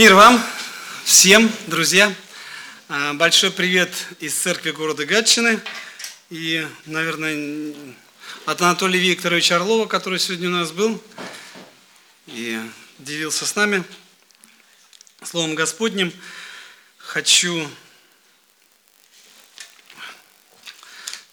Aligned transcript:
Мир 0.00 0.14
вам, 0.14 0.42
всем, 1.04 1.52
друзья. 1.66 2.10
А, 2.88 3.12
большой 3.12 3.50
привет 3.50 3.90
из 4.18 4.32
церкви 4.32 4.70
города 4.70 5.04
Гатчины. 5.04 5.60
И, 6.30 6.66
наверное, 6.86 7.74
от 8.46 8.62
Анатолия 8.62 8.98
Викторовича 8.98 9.56
Орлова, 9.56 9.84
который 9.84 10.18
сегодня 10.18 10.48
у 10.48 10.52
нас 10.52 10.72
был 10.72 11.04
и 12.28 12.58
делился 12.98 13.44
с 13.44 13.54
нами 13.56 13.84
Словом 15.22 15.54
Господним. 15.54 16.14
Хочу, 16.96 17.70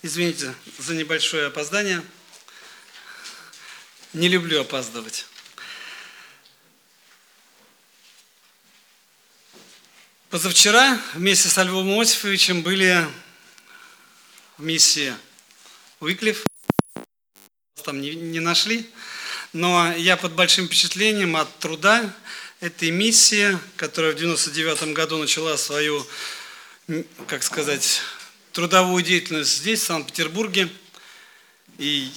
извините 0.02 0.54
за 0.78 0.94
небольшое 0.94 1.48
опоздание, 1.48 2.04
не 4.12 4.28
люблю 4.28 4.60
опаздывать. 4.60 5.26
Позавчера 10.30 11.00
вместе 11.14 11.48
со 11.48 11.64
Львом 11.64 11.90
Иосифовичем 11.90 12.62
были 12.62 13.08
в 14.58 14.64
миссии 14.64 15.16
Уиклиф. 16.02 16.44
Там 17.86 18.02
не, 18.02 18.14
не 18.14 18.42
нашли. 18.42 18.90
Но 19.54 19.90
я 19.94 20.18
под 20.18 20.34
большим 20.34 20.68
впечатлением 20.68 21.38
от 21.38 21.60
труда 21.60 22.14
этой 22.60 22.92
миссии, 22.92 23.58
которая 23.78 24.12
в 24.12 24.16
99 24.18 24.92
году 24.92 25.18
начала 25.18 25.56
свою, 25.56 26.06
как 27.28 27.42
сказать, 27.42 28.02
трудовую 28.52 29.06
деятельность 29.06 29.56
здесь, 29.56 29.80
в 29.80 29.86
Санкт-Петербурге. 29.86 30.68
И 31.78 32.12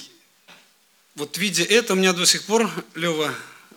вот 1.15 1.37
видя 1.37 1.63
это, 1.63 1.93
у 1.93 1.95
меня 1.95 2.11
до 2.11 2.25
сих 2.25 2.43
пор, 2.43 2.69
Лева, 2.93 3.33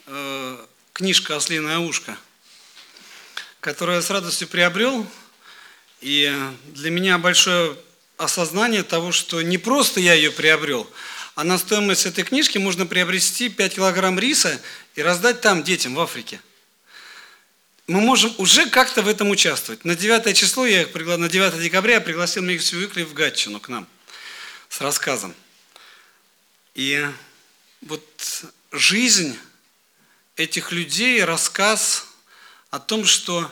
э, 0.06 0.66
книжка 0.92 1.36
«Ослиное 1.36 1.78
ушко», 1.78 2.18
которую 3.64 3.96
я 3.96 4.02
с 4.02 4.10
радостью 4.10 4.46
приобрел. 4.46 5.06
И 6.02 6.30
для 6.66 6.90
меня 6.90 7.16
большое 7.16 7.74
осознание 8.18 8.82
того, 8.82 9.10
что 9.10 9.40
не 9.40 9.56
просто 9.56 10.00
я 10.00 10.12
ее 10.12 10.30
приобрел, 10.30 10.88
а 11.34 11.44
на 11.44 11.56
стоимость 11.56 12.04
этой 12.04 12.24
книжки 12.24 12.58
можно 12.58 12.84
приобрести 12.84 13.48
5 13.48 13.76
килограмм 13.76 14.18
риса 14.18 14.60
и 14.96 15.02
раздать 15.02 15.40
там 15.40 15.62
детям 15.62 15.94
в 15.94 16.00
Африке. 16.00 16.42
Мы 17.86 18.02
можем 18.02 18.34
уже 18.36 18.68
как-то 18.68 19.00
в 19.00 19.08
этом 19.08 19.30
участвовать. 19.30 19.82
На 19.86 19.96
9 19.96 20.36
число, 20.36 20.66
я 20.66 20.86
пригла... 20.86 21.16
на 21.16 21.30
9 21.30 21.58
декабря 21.62 21.94
я 21.94 22.00
пригласил 22.02 22.42
Миксию 22.42 22.82
Викли 22.82 23.02
в 23.02 23.14
Гатчину 23.14 23.60
к 23.60 23.70
нам 23.70 23.86
с 24.68 24.82
рассказом. 24.82 25.34
И 26.74 27.08
вот 27.80 28.44
жизнь 28.72 29.38
этих 30.36 30.70
людей, 30.70 31.24
рассказ 31.24 32.13
о 32.74 32.80
том, 32.80 33.04
что 33.04 33.48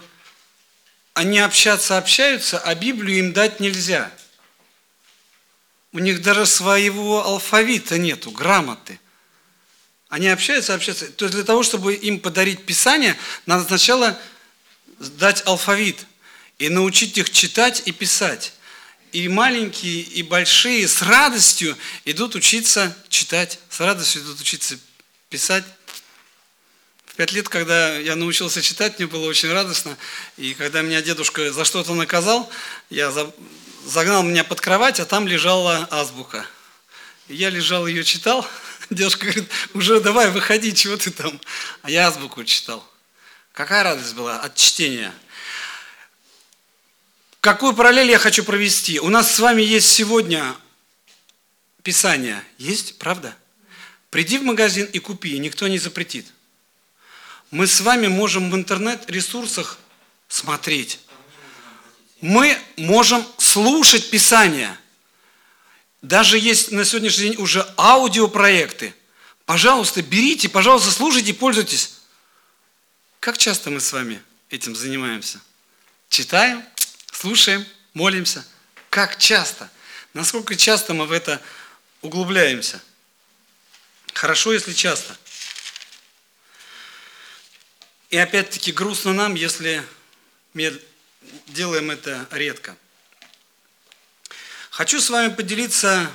они 1.15 1.39
общаться 1.39 1.97
общаются, 1.97 2.59
а 2.59 2.75
Библию 2.75 3.21
им 3.21 3.33
дать 3.33 3.61
нельзя. 3.61 4.11
У 5.93 6.01
них 6.01 6.23
даже 6.23 6.45
своего 6.45 7.25
алфавита 7.25 7.99
нету, 7.99 8.33
грамоты. 8.33 8.99
Они 10.09 10.27
общаются, 10.27 10.75
общаются. 10.75 11.07
То 11.13 11.27
есть 11.27 11.37
для 11.37 11.45
того, 11.45 11.63
чтобы 11.63 11.95
им 11.95 12.19
подарить 12.19 12.67
Писание, 12.67 13.17
надо 13.47 13.65
сначала 13.65 14.19
дать 14.99 15.47
алфавит 15.47 16.05
и 16.59 16.69
научить 16.69 17.17
их 17.17 17.31
читать 17.31 17.85
и 17.87 17.93
писать. 17.93 18.55
И 19.13 19.29
маленькие, 19.29 20.01
и 20.01 20.25
большие 20.25 20.89
с 20.89 21.01
радостью 21.01 21.79
идут 22.05 22.35
учиться 22.35 22.97
читать, 23.09 23.61
с 23.71 23.79
радостью 23.79 24.23
идут 24.23 24.41
учиться 24.41 24.77
писать. 25.29 25.65
В 27.13 27.15
пять 27.15 27.33
лет, 27.33 27.47
когда 27.47 27.99
я 27.99 28.17
научился 28.17 28.63
читать, 28.63 28.99
мне 28.99 29.07
было 29.07 29.27
очень 29.27 29.53
радостно. 29.53 29.99
И 30.39 30.55
когда 30.55 30.81
меня 30.81 31.03
дедушка 31.03 31.53
за 31.53 31.67
что-то 31.67 31.93
наказал, 31.93 32.51
я 32.89 33.13
загнал 33.85 34.23
меня 34.23 34.45
под 34.45 34.63
кровать, 34.63 34.99
а 34.99 35.05
там 35.05 35.29
лежала 35.29 35.87
азбука. 35.91 36.47
Я 37.29 37.51
лежал, 37.51 37.87
ее 37.87 38.03
читал. 38.03 38.49
Дедушка 38.91 39.27
говорит, 39.27 39.51
уже 39.75 40.01
давай, 40.01 40.31
выходи, 40.31 40.75
чего 40.75 40.97
ты 40.97 41.11
там? 41.11 41.39
А 41.83 41.91
я 41.91 42.09
азбуку 42.09 42.45
читал. 42.45 42.83
Какая 43.53 43.83
радость 43.83 44.15
была 44.15 44.41
от 44.41 44.55
чтения. 44.55 45.13
Какую 47.43 47.75
параллель 47.75 48.11
я 48.11 48.19
хочу 48.19 48.43
провести? 48.43 48.99
У 49.01 49.11
нас 49.11 49.35
с 49.35 49.39
вами 49.39 49.61
есть 49.61 49.93
сегодня 49.93 50.57
Писание. 51.83 52.43
Есть, 52.57 52.97
правда? 52.97 53.37
Приди 54.09 54.39
в 54.39 54.45
магазин 54.45 54.87
и 54.87 54.99
купи, 54.99 55.39
никто 55.39 55.69
не 55.69 55.79
запретит 55.79 56.25
мы 57.53 57.67
с 57.67 57.83
вами 57.83 58.09
можем 58.09 58.51
в 58.51 58.57
интернет-ресурсах 58.57 59.79
смотреть. 60.27 60.99
Мы 62.23 62.59
можем 62.79 63.25
слушать 63.37 64.11
Писание. 64.11 64.77
Даже 66.01 66.39
есть 66.39 66.73
на 66.73 66.85
сегодняшний 66.85 67.29
день 67.29 67.37
уже 67.37 67.67
аудиопроекты. 67.77 68.95
Пожалуйста, 69.45 70.01
берите, 70.01 70.49
пожалуйста, 70.49 70.91
слушайте, 70.91 71.35
пользуйтесь. 71.35 72.01
Как 73.21 73.37
часто 73.37 73.71
мы 73.71 73.81
с 73.81 73.93
вами 73.93 74.23
этим 74.49 74.75
занимаемся? 74.75 75.39
Читаем, 76.09 76.65
слушаем, 77.13 77.67
молимся. 77.93 78.47
Как 78.89 79.19
часто? 79.19 79.71
Насколько 80.15 80.57
часто 80.57 80.95
мы 80.95 81.05
в 81.05 81.13
это 81.13 81.41
углубляемся? 82.01 82.81
Хорошо, 84.15 84.55
если 84.55 84.73
часто. 84.73 85.17
И 88.13 88.17
опять-таки 88.19 88.73
грустно 88.73 89.15
нам, 89.15 89.35
если 89.35 89.83
мы 90.53 90.79
делаем 91.47 91.91
это 91.91 92.29
редко. 92.31 92.77
Хочу 94.69 95.01
с 95.01 95.09
вами 95.09 95.33
поделиться, 95.33 96.11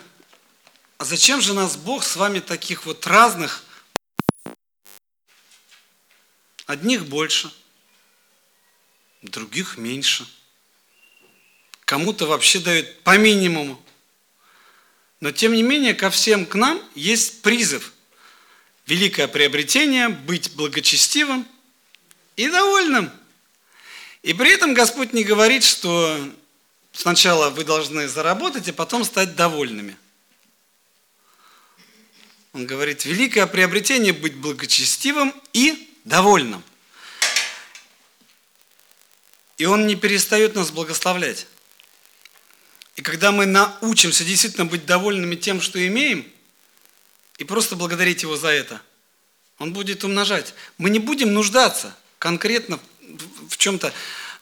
а 1.00 1.06
зачем 1.06 1.42
же 1.42 1.56
нас 1.56 1.76
Бог 1.76 2.04
с 2.04 2.16
вами 2.16 2.40
таких 2.40 2.86
вот 2.86 3.08
разных, 3.08 3.64
одних 6.68 7.08
больше, 7.08 7.52
других 9.24 9.78
меньше, 9.80 10.28
кому-то 11.84 12.28
вообще 12.28 12.60
дают 12.60 13.02
по 13.02 13.18
минимуму. 13.18 13.84
Но 15.20 15.32
тем 15.32 15.54
не 15.54 15.64
менее 15.64 15.96
ко 15.96 16.12
всем 16.12 16.46
к 16.46 16.54
нам 16.54 16.80
есть 16.94 17.42
призыв. 17.42 17.92
Великое 18.86 19.28
приобретение– 19.28 20.10
быть 20.28 20.54
благочестивым– 20.54 21.48
и 22.38 22.48
довольным. 22.50 23.12
И 24.22 24.34
при 24.34 24.52
этом 24.52 24.74
Господь 24.74 25.12
не 25.12 25.24
говорит, 25.24 25.64
что 25.64 26.34
сначала 26.94 27.50
вы 27.50 27.66
должны 27.66 28.08
заработать, 28.08 28.70
а 28.70 28.74
потом 28.74 29.04
стать 29.04 29.36
довольными. 29.36 29.98
Он 32.54 32.66
говорит, 32.66 33.06
великое 33.06 33.46
приобретение 33.48 34.14
быть 34.14 34.36
благочестивым 34.36 35.34
и 35.54 35.92
довольным. 36.06 36.64
И 39.58 39.66
Он 39.66 39.88
не 39.88 39.96
перестает 39.96 40.56
нас 40.56 40.72
благословлять. 40.72 41.48
И 42.96 43.02
когда 43.02 43.32
мы 43.32 43.46
научимся 43.46 44.24
действительно 44.24 44.66
быть 44.66 44.86
довольными 44.86 45.36
тем, 45.36 45.62
что 45.62 45.86
имеем, 45.86 46.32
и 47.38 47.44
просто 47.44 47.76
благодарить 47.76 48.24
Его 48.24 48.36
за 48.36 48.50
это, 48.50 48.82
Он 49.60 49.74
будет 49.74 50.04
умножать. 50.04 50.54
Мы 50.78 50.92
не 50.92 51.00
будем 51.00 51.34
нуждаться– 51.34 51.96
конкретно 52.20 52.80
в 53.50 53.58
чем-то. 53.58 53.94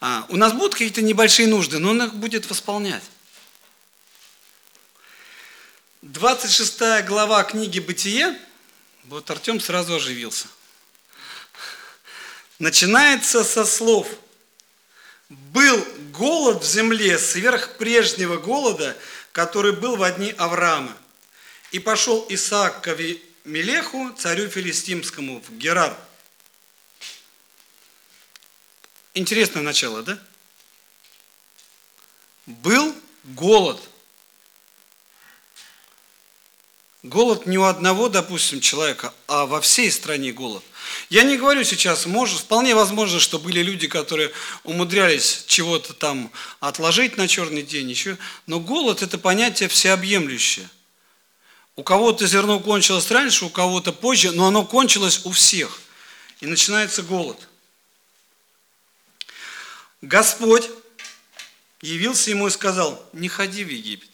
А, 0.01 0.25
у 0.29 0.37
нас 0.37 0.53
будут 0.53 0.73
какие-то 0.73 1.01
небольшие 1.01 1.47
нужды, 1.47 1.79
но 1.79 1.91
он 1.91 2.03
их 2.03 2.13
будет 2.13 2.49
восполнять. 2.49 3.03
26 6.01 7.05
глава 7.05 7.43
книги 7.43 7.79
«Бытие», 7.79 8.37
вот 9.05 9.29
Артем 9.29 9.59
сразу 9.59 9.95
оживился. 9.95 10.47
Начинается 12.59 13.43
со 13.43 13.65
слов 13.65 14.07
«Был 15.29 15.85
голод 16.11 16.63
в 16.63 16.67
земле 16.67 17.17
сверх 17.17 17.77
прежнего 17.77 18.37
голода, 18.37 18.95
который 19.31 19.73
был 19.73 19.95
в 19.95 20.11
дни 20.11 20.33
Авраама. 20.37 20.95
И 21.71 21.79
пошел 21.79 22.25
Исаак 22.29 22.81
к 22.81 22.97
Мелеху, 23.43 24.11
царю 24.17 24.47
филистимскому, 24.47 25.41
в 25.41 25.57
Герар, 25.57 25.97
Интересное 29.15 29.63
начало, 29.63 30.03
да? 30.03 30.19
Был 32.45 32.93
голод. 33.23 33.81
Голод 37.01 37.45
не 37.45 37.57
у 37.57 37.63
одного, 37.63 38.09
допустим, 38.09 38.59
человека, 38.59 39.13
а 39.27 39.45
во 39.45 39.61
всей 39.61 39.89
стране 39.89 40.33
голод. 40.33 40.63
Я 41.09 41.23
не 41.23 41.37
говорю 41.37 41.63
сейчас, 41.63 42.05
может, 42.05 42.41
вполне 42.41 42.75
возможно, 42.75 43.21
что 43.21 43.39
были 43.39 43.61
люди, 43.61 43.87
которые 43.87 44.31
умудрялись 44.63 45.45
чего-то 45.47 45.93
там 45.93 46.29
отложить 46.59 47.15
на 47.15 47.29
черный 47.29 47.61
день, 47.61 47.89
еще, 47.89 48.17
но 48.47 48.59
голод– 48.59 49.01
это 49.01 49.17
понятие 49.17 49.69
всеобъемлющее. 49.69 50.69
У 51.77 51.83
кого-то 51.83 52.27
зерно 52.27 52.59
кончилось 52.59 53.09
раньше, 53.11 53.45
у 53.45 53.49
кого-то 53.49 53.93
позже, 53.93 54.33
но 54.33 54.47
оно 54.47 54.65
кончилось 54.65 55.21
у 55.23 55.31
всех. 55.31 55.79
И 56.41 56.47
начинается 56.47 57.01
голод– 57.01 57.37
Господь 60.05 60.69
явился 61.81 62.29
ему 62.29 62.47
и 62.47 62.51
сказал, 62.51 63.09
не 63.11 63.27
ходи 63.27 63.63
в 63.63 63.69
Египет. 63.69 64.09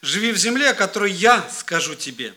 Живи 0.00 0.30
в 0.30 0.36
земле, 0.36 0.70
о 0.70 0.74
которой 0.74 1.10
я 1.10 1.48
скажу 1.50 1.96
тебе. 1.96 2.32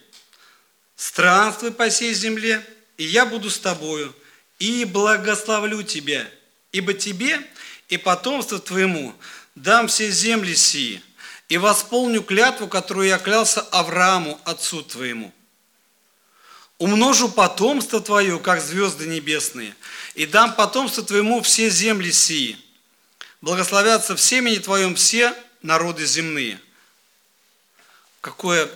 Странствуй 0.95 1.71
по 1.71 1.89
всей 1.89 2.13
земле, 2.15 2.65
и 2.97 3.03
я 3.03 3.27
буду 3.27 3.51
с 3.51 3.59
тобою, 3.59 4.15
и 4.57 4.83
благословлю 4.83 5.83
тебя, 5.83 6.27
ибо 6.71 6.95
тебе 6.95 7.39
и 7.87 7.97
потомству 7.97 8.57
твоему 8.57 9.13
дам 9.53 9.87
все 9.87 10.09
земли 10.09 10.55
сии, 10.55 11.03
и 11.49 11.57
восполню 11.57 12.23
клятву, 12.23 12.67
которую 12.67 13.07
я 13.07 13.19
клялся 13.19 13.61
Аврааму, 13.61 14.41
отцу 14.43 14.81
твоему. 14.81 15.31
Умножу 16.77 17.29
потомство 17.29 18.01
твое, 18.01 18.39
как 18.39 18.61
звезды 18.61 19.05
небесные, 19.05 19.75
и 20.15 20.25
дам 20.25 20.53
потомство 20.55 21.03
твоему 21.03 21.41
все 21.41 21.69
земли 21.69 22.11
сии. 22.11 22.57
Благословятся 23.41 24.15
в 24.15 24.21
семени 24.21 24.57
твоем 24.57 24.95
все 24.95 25.35
народы 25.61 26.05
земные. 26.05 26.59
Какое 28.21 28.69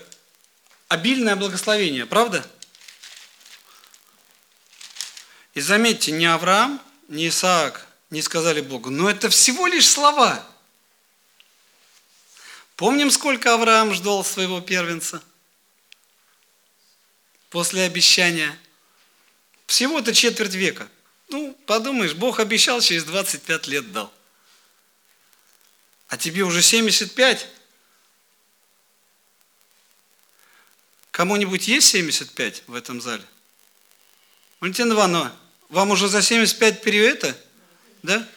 обильное 0.88 1.36
благословение, 1.36 2.06
правда? 2.06 2.46
И 5.54 5.62
заметьте, 5.62 6.12
не 6.12 6.26
Авраам, 6.26 6.82
не 7.08 7.30
Исаак 7.30 7.88
не 8.10 8.22
сказали 8.22 8.62
Богу, 8.62 8.90
но 8.90 9.10
это 9.10 9.30
всего 9.30 9.68
лишь 9.68 9.88
слова. 9.88 10.46
Помним, 12.76 13.12
сколько 13.12 13.54
Авраам 13.54 13.94
ждал 13.94 14.24
своего 14.24 14.62
первенца 14.62 15.22
после 17.50 17.84
обещания? 17.84 18.58
Всего-то 19.66 20.14
четверть 20.14 20.54
века. 20.54 20.88
Ну, 21.30 21.54
подумаешь, 21.66 22.14
Бог 22.14 22.40
обещал, 22.40 22.82
через 22.82 23.04
25 23.04 23.68
лет 23.68 23.92
дал. 23.92 24.14
А 26.08 26.18
тебе 26.18 26.44
уже 26.44 26.62
75. 26.62 27.48
Кому-нибудь 31.12 31.68
есть 31.68 31.88
75 31.90 32.64
в 32.68 32.76
этом 32.76 33.02
зале? 33.02 33.24
Валентина 34.60 34.94
Ивановна, 34.94 35.36
вам 35.70 35.92
уже 35.92 36.08
за 36.08 36.22
75 36.22 36.82
период 36.82 37.24
это? 37.24 37.38
Да? 38.04 38.28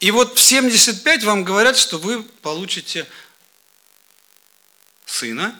И 0.00 0.10
вот 0.10 0.38
в 0.38 0.40
75 0.40 1.24
вам 1.24 1.44
говорят, 1.44 1.76
что 1.76 1.98
вы 1.98 2.22
получите 2.22 3.06
сына. 5.06 5.58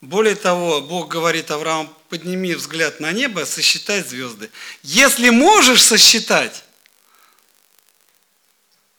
Более 0.00 0.36
того, 0.36 0.80
Бог 0.80 1.08
говорит 1.08 1.50
Аврааму, 1.50 1.92
подними 2.08 2.54
взгляд 2.54 3.00
на 3.00 3.12
небо, 3.12 3.44
сосчитай 3.44 4.02
звезды. 4.02 4.50
Если 4.82 5.30
можешь 5.30 5.82
сосчитать, 5.82 6.64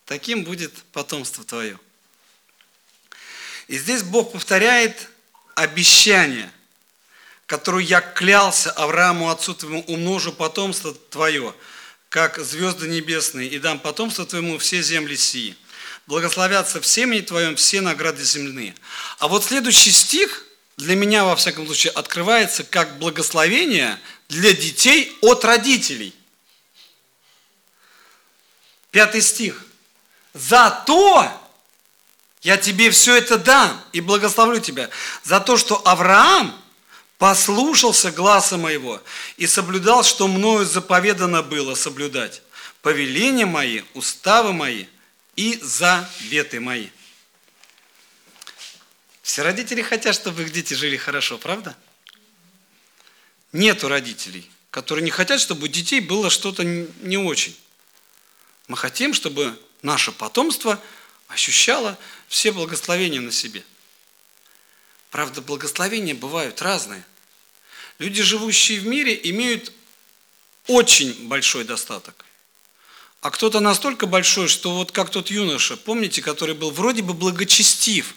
таким 0.06 0.44
будет 0.44 0.74
потомство 0.92 1.44
твое. 1.44 1.80
И 3.68 3.78
здесь 3.78 4.04
Бог 4.04 4.34
повторяет 4.34 5.10
обещание, 5.56 6.52
которое 7.46 7.84
я 7.84 8.02
клялся 8.02 8.72
Аврааму, 8.72 9.30
отцу 9.30 9.56
твоему, 9.56 9.82
умножу 9.88 10.34
потомство 10.34 10.94
твое, 10.94 11.56
как 12.12 12.40
звезды 12.40 12.90
небесные, 12.90 13.48
и 13.48 13.58
дам 13.58 13.80
потомство 13.80 14.26
твоему 14.26 14.58
все 14.58 14.82
земли 14.82 15.16
сии. 15.16 15.56
Благословятся 16.08 16.82
в 16.82 16.86
семени 16.86 17.22
твоем 17.22 17.56
все 17.56 17.80
награды 17.80 18.22
земные. 18.22 18.76
А 19.20 19.30
вот 19.30 19.46
следующий 19.46 19.94
стих 19.94 20.44
для 20.76 20.98
меня, 20.98 21.24
во 21.24 21.38
всяком 21.38 21.66
случае, 21.66 21.92
открывается 21.92 22.66
как 22.66 23.00
благословение 23.00 23.98
для 24.28 24.52
детей 24.52 25.18
от 25.22 25.46
родителей. 25.46 26.14
Пятый 28.92 29.22
стих. 29.22 29.64
Зато 30.34 31.32
я 32.42 32.58
тебе 32.58 32.92
все 32.92 33.16
это 33.16 33.38
дам 33.38 33.82
и 33.94 34.02
благословлю 34.02 34.60
тебя 34.60 34.90
за 35.24 35.40
то, 35.40 35.56
что 35.56 35.82
Авраам 35.88 36.61
послушался 37.22 38.10
гласа 38.10 38.58
моего 38.58 39.00
и 39.38 39.46
соблюдал, 39.46 40.04
что 40.04 40.28
мною 40.28 40.66
заповедано 40.66 41.44
было 41.44 41.76
соблюдать, 41.76 42.42
повеления 42.82 43.46
мои, 43.46 43.84
уставы 43.94 44.54
мои 44.54 44.88
и 45.36 45.60
заветы 45.62 46.60
мои. 46.60 46.88
Все 49.22 49.44
родители 49.44 49.84
хотят, 49.84 50.16
чтобы 50.16 50.42
их 50.42 50.52
дети 50.52 50.74
жили 50.74 50.98
хорошо, 50.98 51.38
правда? 51.38 51.78
Нету 53.52 53.88
родителей, 53.88 54.50
которые 54.72 55.04
не 55.04 55.12
хотят, 55.12 55.40
чтобы 55.40 55.66
у 55.66 55.68
детей 55.68 56.00
было 56.00 56.32
что-то 56.32 56.64
не 56.64 57.18
очень. 57.20 57.56
Мы 58.68 58.76
хотим, 58.76 59.14
чтобы 59.14 59.56
наше 59.84 60.12
потомство 60.12 60.82
ощущало 61.28 62.00
все 62.28 62.52
благословения 62.52 63.22
на 63.22 63.32
себе. 63.32 63.64
Правда, 65.12 65.42
благословения 65.42 66.16
бывают 66.16 66.62
разные. 66.62 67.04
Люди, 68.00 68.24
живущие 68.24 68.80
в 68.80 68.88
мире, 68.88 69.20
имеют 69.26 69.72
очень 70.68 71.28
большой 71.28 71.66
достаток. 71.66 72.26
А 73.20 73.30
кто-то 73.30 73.60
настолько 73.60 74.08
большой, 74.08 74.48
что 74.48 74.74
вот 74.74 74.92
как 74.92 75.12
тот 75.12 75.30
юноша, 75.30 75.78
помните, 75.78 76.22
который 76.22 76.56
был 76.56 76.72
вроде 76.72 77.04
бы 77.04 77.14
благочестив. 77.14 78.16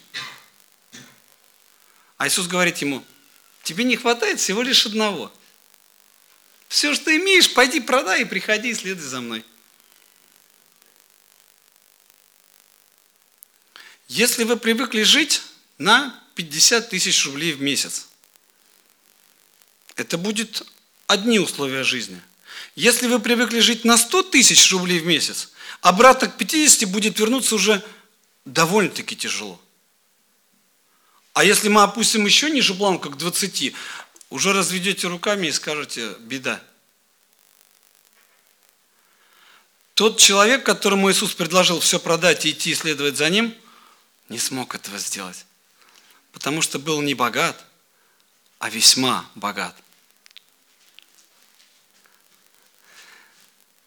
А 2.17 2.29
Иисус 2.29 2.47
говорит 2.47 2.79
ему, 2.79 3.05
тебе 3.65 3.83
не 3.85 3.97
хватает 3.97 4.41
всего 4.41 4.63
лишь 4.63 4.87
одного. 4.87 5.33
Все, 6.69 6.95
что 6.95 7.15
имеешь, 7.15 7.53
пойди 7.53 7.81
продай 7.81 8.23
и 8.23 8.25
приходи 8.25 8.71
и 8.71 8.75
следуй 8.75 9.05
за 9.05 9.21
мной. 9.21 9.45
Если 14.07 14.45
вы 14.45 14.57
привыкли 14.57 15.03
жить 15.03 15.43
на 15.77 16.24
50 16.35 16.91
тысяч 16.91 17.25
рублей 17.27 17.53
в 17.53 17.61
месяц, 17.61 18.09
это 19.97 20.19
будет 20.19 20.67
одни 21.07 21.39
условия 21.39 21.85
жизни. 21.85 22.21
Если 22.75 23.07
вы 23.07 23.21
привыкли 23.21 23.61
жить 23.61 23.85
на 23.85 23.97
100 23.97 24.25
тысяч 24.25 24.71
рублей 24.73 24.99
в 24.99 25.07
месяц, 25.07 25.51
обратно 25.81 26.29
к 26.29 26.37
50 26.37 26.89
будет 26.91 27.19
вернуться 27.19 27.55
уже 27.55 27.85
довольно-таки 28.45 29.17
тяжело. 29.17 29.61
А 31.33 31.45
если 31.45 31.69
мы 31.69 31.83
опустим 31.83 32.27
еще 32.27 32.51
ниже 32.51 32.75
планку, 32.75 33.11
к 33.11 33.17
20, 33.17 33.75
уже 34.31 34.53
разведете 34.53 35.09
руками 35.09 35.49
и 35.49 35.53
скажете 35.53 36.15
«беда». 36.21 36.63
Тот 39.95 40.19
человек, 40.19 40.65
которому 40.67 41.11
Иисус 41.11 41.35
предложил 41.35 41.79
все 41.79 42.01
продать 42.01 42.47
и 42.47 42.51
идти 42.51 42.73
исследовать 42.73 43.17
за 43.17 43.31
ним– 43.31 43.55
не 44.29 44.39
смог 44.39 44.75
этого 44.75 44.99
сделать. 44.99 45.45
Потому 46.35 46.61
что 46.61 46.79
был 46.79 47.01
не 47.01 47.15
богат, 47.15 47.65
а 48.59 48.69
весьма 48.69 49.25
богат. 49.35 49.75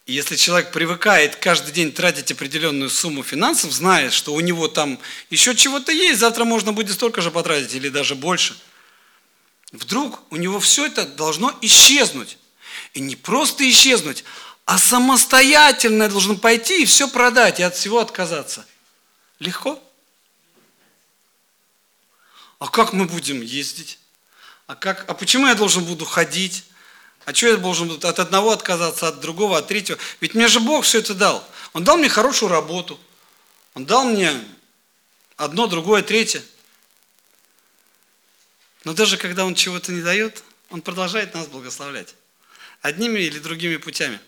И 0.06 0.14
если 0.14 0.38
человек 0.38 0.72
привыкает 0.72 1.36
каждый 1.36 1.74
день 1.74 1.92
тратить 1.92 2.32
определенную 2.32 2.90
сумму 2.90 3.24
финансов, 3.24 3.74
зная, 3.74 4.10
что 4.10 4.34
у 4.34 4.40
него 4.40 4.70
там 4.70 4.98
еще 5.30 5.54
чего-то 5.54 5.92
есть, 5.92 6.22
завтра 6.22 6.46
можно 6.46 6.72
будет 6.72 6.94
столько 6.94 7.22
же 7.22 7.30
потратить 7.30 7.74
или 7.74 7.90
даже 7.90 8.16
больше, 8.16 8.58
вдруг 9.74 10.22
у 10.30 10.38
него 10.38 10.62
все 10.62 10.86
это 10.86 11.06
должно 11.06 11.54
исчезнуть. 11.62 12.38
И 12.94 13.02
не 13.02 13.18
просто 13.18 13.70
исчезнуть, 13.70 14.24
а 14.64 14.78
самостоятельно 14.80 16.08
должен 16.08 16.40
пойти 16.40 16.84
и 16.84 16.86
все 16.86 17.10
продать 17.10 17.60
и 17.60 17.64
от 17.64 17.76
всего 17.76 18.00
отказаться. 18.00 18.66
Легко? 19.40 19.84
А 22.60 22.68
как 22.68 22.94
мы 22.94 23.06
будем 23.06 23.42
ездить? 23.42 24.00
А, 24.66 24.76
как, 24.76 25.06
а 25.08 25.14
почему 25.14 25.48
я 25.48 25.56
должен 25.56 25.86
буду 25.86 26.06
ходить? 26.06 26.66
А 27.26 27.34
что 27.34 27.48
я 27.48 27.58
должен 27.58 27.88
буду 27.88 28.08
от 28.08 28.20
одного 28.20 28.52
отказаться, 28.52 29.10
от 29.10 29.20
другого, 29.20 29.58
от 29.58 29.68
третьего? 29.68 30.00
Ведь 30.22 30.34
мне 30.34 30.48
же 30.48 30.60
Бог 30.60 30.86
все 30.86 31.00
это 31.00 31.14
дал. 31.14 31.48
Он 31.74 31.84
дал 31.84 31.98
мне 31.98 32.10
хорошую 32.10 32.50
работу. 32.50 33.00
Он 33.74 33.86
дал 33.86 34.06
мне 34.06 34.34
одно, 35.36 35.68
другое, 35.68 36.02
третье. 36.02 36.44
Но 38.84 38.94
даже 38.94 39.18
когда 39.18 39.46
Он 39.46 39.56
чего-то 39.56 39.92
не 39.92 40.02
дает, 40.02 40.44
Он 40.70 40.82
продолжает 40.82 41.34
нас 41.34 41.48
благословлять. 41.48 42.16
Одними 42.82 43.20
или 43.20 43.40
другими 43.40 43.78
путями. 43.78 44.20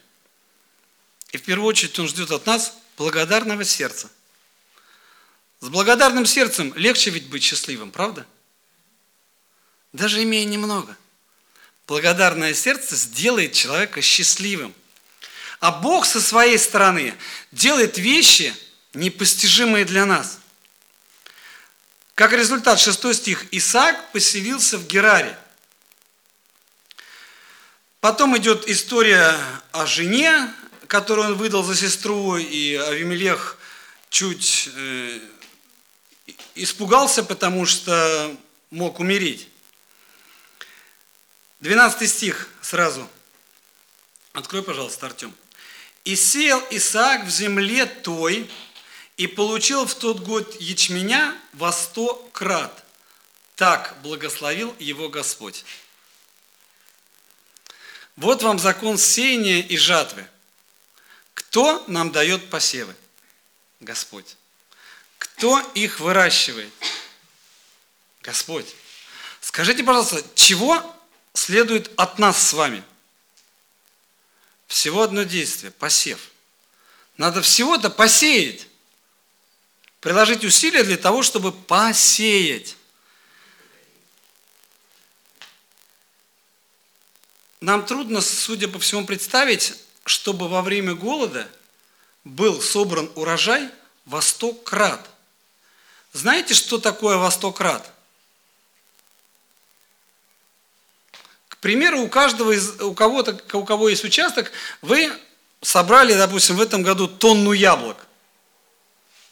И 1.31 1.37
в 1.37 1.43
первую 1.43 1.67
очередь 1.67 1.97
Он 1.99 2.07
ждет 2.07 2.31
от 2.31 2.45
нас 2.45 2.73
благодарного 2.97 3.63
сердца. 3.63 4.09
С 5.61 5.67
благодарным 5.67 6.25
сердцем 6.25 6.73
легче 6.75 7.09
ведь 7.09 7.27
быть 7.27 7.43
счастливым, 7.43 7.91
правда? 7.91 8.25
Даже 9.91 10.23
имея 10.23 10.45
немного. 10.45 10.95
Благодарное 11.87 12.53
сердце 12.53 12.95
сделает 12.95 13.53
человека 13.53 14.01
счастливым. 14.01 14.73
А 15.59 15.71
Бог 15.71 16.05
со 16.05 16.21
своей 16.21 16.57
стороны 16.57 17.13
делает 17.51 17.97
вещи, 17.97 18.55
непостижимые 18.93 19.85
для 19.85 20.05
нас. 20.05 20.39
Как 22.15 22.31
результат, 22.31 22.79
6 22.79 23.13
стих, 23.13 23.45
Исаак 23.51 24.11
поселился 24.11 24.77
в 24.77 24.87
Гераре. 24.87 25.37
Потом 27.99 28.37
идет 28.37 28.67
история 28.69 29.37
о 29.71 29.85
жене, 29.85 30.53
которую 30.87 31.29
он 31.29 31.35
выдал 31.35 31.63
за 31.63 31.75
сестру, 31.75 32.37
и 32.37 32.75
Авимелех 32.75 33.57
чуть 34.09 34.69
э, 34.73 35.19
испугался, 36.63 37.23
потому 37.23 37.65
что 37.65 38.35
мог 38.69 38.99
умереть. 38.99 39.47
12 41.59 42.09
стих 42.09 42.49
сразу. 42.61 43.07
Открой, 44.33 44.63
пожалуйста, 44.63 45.07
Артем. 45.07 45.33
«И 46.05 46.15
сеял 46.15 46.63
Исаак 46.71 47.25
в 47.25 47.29
земле 47.29 47.85
той, 47.85 48.49
и 49.17 49.27
получил 49.27 49.85
в 49.85 49.93
тот 49.95 50.21
год 50.21 50.59
ячменя 50.61 51.37
во 51.53 51.73
сто 51.73 52.15
крат. 52.31 52.85
Так 53.55 53.97
благословил 54.01 54.75
его 54.79 55.09
Господь». 55.09 55.65
Вот 58.19 58.43
вам 58.43 58.59
закон 58.59 58.97
сеяния 58.97 59.61
и 59.61 59.77
жатвы. 59.77 60.27
Кто 61.33 61.85
нам 61.87 62.11
дает 62.11 62.49
посевы? 62.49 62.93
Господь. 63.79 64.35
Кто 65.39 65.57
их 65.73 66.01
выращивает? 66.01 66.73
Господь. 68.23 68.75
Скажите, 69.39 69.85
пожалуйста, 69.85 70.21
чего 70.35 70.83
следует 71.33 71.89
от 71.95 72.19
нас 72.19 72.49
с 72.49 72.51
вами? 72.51 72.83
Всего 74.67 75.01
одно 75.01 75.23
действие– 75.23 75.71
посев. 75.79 76.31
Надо 77.15 77.41
всего-то 77.41 77.89
посеять. 77.89 78.67
Приложить 80.01 80.43
усилия 80.43 80.83
для 80.83 80.97
того, 80.97 81.23
чтобы 81.23 81.53
посеять. 81.53 82.75
Нам 87.61 87.85
трудно, 87.85 88.19
судя 88.19 88.67
по 88.67 88.77
всему, 88.77 89.05
представить, 89.05 89.73
чтобы 90.03 90.49
во 90.49 90.61
время 90.61 90.95
голода 90.95 91.49
был 92.25 92.61
собран 92.61 93.09
урожай 93.15 93.69
во 94.03 94.21
сто 94.21 94.51
крат. 94.51 95.09
Знаете, 96.13 96.53
что 96.53 96.79
такое 96.79 97.17
во 97.17 97.29
сто? 97.31 97.51
К 97.51 97.97
примеру, 101.59 102.01
у 102.01 102.09
каждого 102.09 102.51
из, 102.51 102.79
у 102.81 102.93
кого-то, 102.93 103.39
у 103.53 103.63
кого 103.63 103.89
есть 103.89 104.03
участок, 104.03 104.51
вы 104.81 105.11
собрали, 105.61 106.13
допустим, 106.13 106.55
в 106.55 106.61
этом 106.61 106.83
году 106.83 107.07
тонну 107.07 107.51
яблок. 107.51 107.97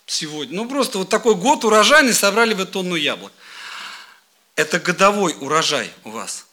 Сегодня. 0.05 0.55
Ну, 0.55 0.69
просто 0.69 0.99
вот 0.99 1.09
такой 1.09 1.35
год 1.35 1.65
урожайный 1.65 2.13
собрали 2.13 2.53
вы 2.53 2.65
тонну 2.65 2.95
яблок. 2.95 3.31
Это 4.55 4.79
годовой 4.79 5.35
урожай 5.39 5.91
у 6.03 6.11
вас 6.11 6.45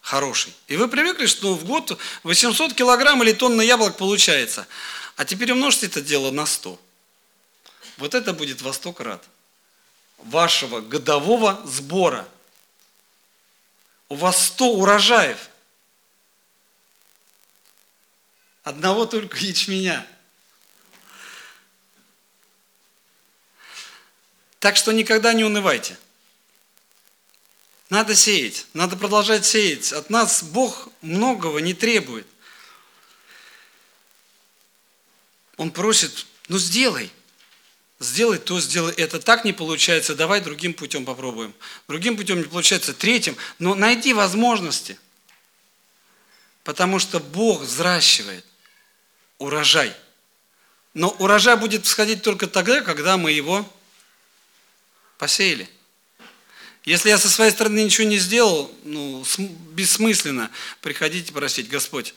хороший. 0.00 0.54
И 0.66 0.76
вы 0.76 0.88
привыкли, 0.88 1.26
что 1.26 1.54
в 1.54 1.64
год 1.64 1.98
800 2.24 2.74
килограмм 2.74 3.22
или 3.22 3.32
тонна 3.32 3.62
яблок 3.62 3.96
получается. 3.96 4.66
А 5.16 5.24
теперь 5.24 5.52
умножьте 5.52 5.86
это 5.86 6.00
дело 6.00 6.30
на 6.30 6.46
100. 6.46 6.78
Вот 7.98 8.14
это 8.14 8.32
будет 8.32 8.62
во 8.62 8.72
100 8.72 8.92
крат 8.92 9.24
вашего 10.24 10.80
годового 10.80 11.60
сбора. 11.66 12.28
У 14.08 14.14
вас 14.16 14.46
100 14.46 14.72
урожаев. 14.72 15.50
Одного 18.62 19.06
только 19.06 19.38
ячменя. 19.38 20.06
Так 24.58 24.76
что 24.76 24.92
никогда 24.92 25.32
не 25.32 25.44
унывайте. 25.44 25.96
Надо 27.88 28.14
сеять, 28.14 28.66
надо 28.72 28.96
продолжать 28.96 29.44
сеять. 29.44 29.92
От 29.92 30.10
нас 30.10 30.44
Бог 30.44 30.88
многого 31.00 31.58
не 31.60 31.74
требует. 31.74 32.26
Он 35.56 35.72
просит, 35.72 36.26
ну 36.48 36.58
сделай, 36.58 37.10
сделай 38.00 38.38
то, 38.38 38.58
сделай 38.60 38.94
это. 38.94 39.20
Так 39.20 39.44
не 39.44 39.52
получается, 39.52 40.14
давай 40.14 40.40
другим 40.40 40.74
путем 40.74 41.04
попробуем. 41.04 41.54
Другим 41.86 42.16
путем 42.16 42.38
не 42.38 42.44
получается, 42.44 42.94
третьим. 42.94 43.36
Но 43.58 43.74
найди 43.74 44.12
возможности, 44.14 44.98
потому 46.64 46.98
что 46.98 47.20
Бог 47.20 47.60
взращивает 47.60 48.44
урожай. 49.38 49.94
Но 50.94 51.10
урожай 51.18 51.56
будет 51.56 51.86
всходить 51.86 52.22
только 52.22 52.48
тогда, 52.48 52.80
когда 52.80 53.16
мы 53.16 53.30
его 53.30 53.70
посеяли. 55.18 55.68
Если 56.84 57.10
я 57.10 57.18
со 57.18 57.28
своей 57.28 57.50
стороны 57.50 57.84
ничего 57.84 58.08
не 58.08 58.18
сделал, 58.18 58.74
ну, 58.84 59.22
бессмысленно 59.72 60.50
приходить 60.80 61.28
и 61.28 61.32
просить, 61.32 61.68
Господь, 61.68 62.14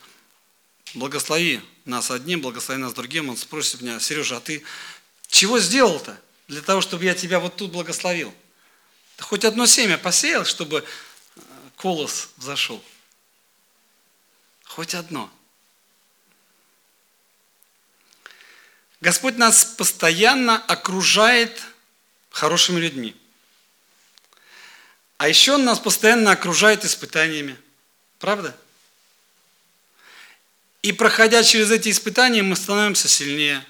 благослови 0.94 1.60
нас 1.84 2.10
одним, 2.10 2.40
благослови 2.40 2.80
нас 2.80 2.94
другим. 2.94 3.28
Он 3.28 3.36
спросит 3.36 3.82
меня, 3.82 4.00
Сережа, 4.00 4.38
а 4.38 4.40
ты 4.40 4.64
чего 5.28 5.58
сделал-то 5.58 6.18
для 6.48 6.62
того, 6.62 6.80
чтобы 6.80 7.04
я 7.04 7.14
тебя 7.14 7.40
вот 7.40 7.56
тут 7.56 7.72
благословил? 7.72 8.34
Ты 9.16 9.22
хоть 9.22 9.44
одно 9.44 9.66
семя 9.66 9.98
посеял, 9.98 10.44
чтобы 10.44 10.84
э, 11.36 11.40
колос 11.76 12.30
взошел? 12.36 12.82
Хоть 14.64 14.94
одно. 14.94 15.30
Господь 19.00 19.36
нас 19.36 19.64
постоянно 19.64 20.56
окружает 20.56 21.62
хорошими 22.30 22.80
людьми. 22.80 23.14
А 25.18 25.28
еще 25.28 25.52
Он 25.52 25.64
нас 25.64 25.78
постоянно 25.78 26.32
окружает 26.32 26.84
испытаниями. 26.84 27.56
Правда? 28.18 28.56
И 30.82 30.92
проходя 30.92 31.42
через 31.42 31.70
эти 31.70 31.90
испытания, 31.90 32.42
мы 32.42 32.56
становимся 32.56 33.08
сильнее. 33.08 33.64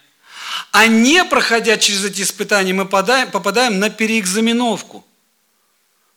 А 0.73 0.87
не 0.87 1.25
проходя 1.25 1.77
через 1.79 2.05
эти 2.05 2.23
испытания, 2.23 2.73
мы 2.73 2.85
попадаем, 2.85 3.31
попадаем 3.31 3.79
на 3.79 3.91
переэкзаменовку. 3.91 5.05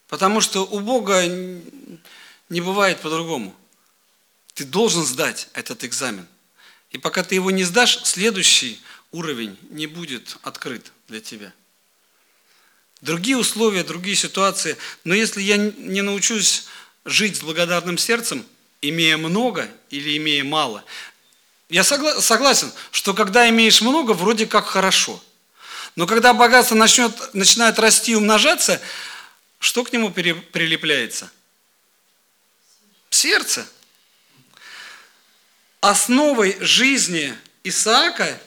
Потому 0.07 0.41
что 0.41 0.65
у 0.65 0.79
Бога 0.79 1.25
не 2.49 2.61
бывает 2.61 2.99
по-другому. 2.99 3.55
Ты 4.53 4.63
должен 4.63 5.03
сдать 5.03 5.49
этот 5.53 5.83
экзамен. 5.83 6.27
И 6.91 6.97
пока 6.97 7.23
ты 7.23 7.35
его 7.35 7.51
не 7.51 7.63
сдашь, 7.63 7.99
следующий 8.03 8.81
уровень 9.11 9.57
не 9.69 9.87
будет 9.87 10.37
открыт 10.43 10.91
для 11.07 11.19
тебя 11.19 11.53
другие 13.01 13.37
условия, 13.37 13.83
другие 13.83 14.15
ситуации. 14.15 14.77
Но 15.03 15.13
если 15.13 15.41
я 15.41 15.57
не 15.57 16.01
научусь 16.01 16.65
жить 17.05 17.37
с 17.37 17.41
благодарным 17.41 17.97
сердцем, 17.97 18.45
имея 18.81 19.17
много 19.17 19.69
или 19.89 20.17
имея 20.17 20.43
мало, 20.43 20.83
я 21.69 21.83
согласен, 21.83 22.71
что 22.91 23.13
когда 23.13 23.49
имеешь 23.49 23.81
много, 23.81 24.11
вроде 24.11 24.45
как 24.45 24.67
хорошо. 24.67 25.21
Но 25.95 26.07
когда 26.07 26.33
богатство 26.33 26.75
начнет, 26.75 27.33
начинает 27.33 27.79
расти 27.79 28.11
и 28.11 28.15
умножаться, 28.15 28.81
что 29.59 29.83
к 29.83 29.91
нему 29.91 30.11
прилепляется? 30.11 31.31
Сердце. 33.09 33.67
Основой 35.81 36.57
жизни 36.59 37.35
Исаака 37.63 38.39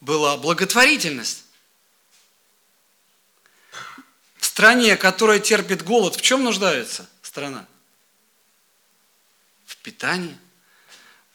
была 0.00 0.36
благотворительность 0.36 1.46
стране, 4.56 4.96
которая 4.96 5.38
терпит 5.38 5.82
голод, 5.82 6.16
в 6.16 6.22
чем 6.22 6.42
нуждается 6.42 7.06
страна? 7.20 7.66
В 9.66 9.76
питании. 9.76 10.38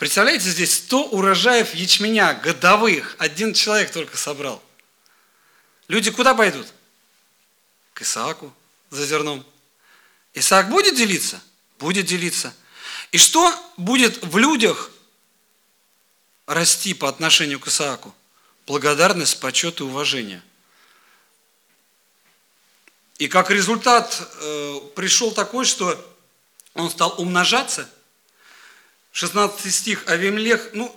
Представляете, 0.01 0.49
здесь 0.49 0.77
100 0.77 1.09
урожаев 1.09 1.75
ячменя 1.75 2.33
годовых. 2.33 3.15
Один 3.19 3.53
человек 3.53 3.91
только 3.91 4.17
собрал. 4.17 4.59
Люди 5.87 6.09
куда 6.09 6.33
пойдут? 6.33 6.65
К 7.93 8.01
Исааку 8.01 8.51
за 8.89 9.05
зерном. 9.05 9.45
Исаак 10.33 10.71
будет 10.71 10.95
делиться? 10.95 11.39
Будет 11.77 12.07
делиться. 12.07 12.51
И 13.11 13.19
что 13.19 13.53
будет 13.77 14.23
в 14.23 14.39
людях 14.39 14.89
расти 16.47 16.95
по 16.95 17.07
отношению 17.07 17.59
к 17.59 17.67
Исааку? 17.67 18.11
Благодарность, 18.65 19.39
почет 19.39 19.81
и 19.81 19.83
уважение– 19.83 20.41
и 23.19 23.27
как 23.27 23.51
результат 23.51 24.19
э, 24.39 24.79
пришел 24.95 25.31
такой, 25.31 25.63
что 25.63 25.95
он 26.73 26.89
стал 26.89 27.13
умножаться. 27.21 27.87
16 29.11 29.73
стих, 29.73 30.07
Авимлех, 30.07 30.69
ну, 30.73 30.95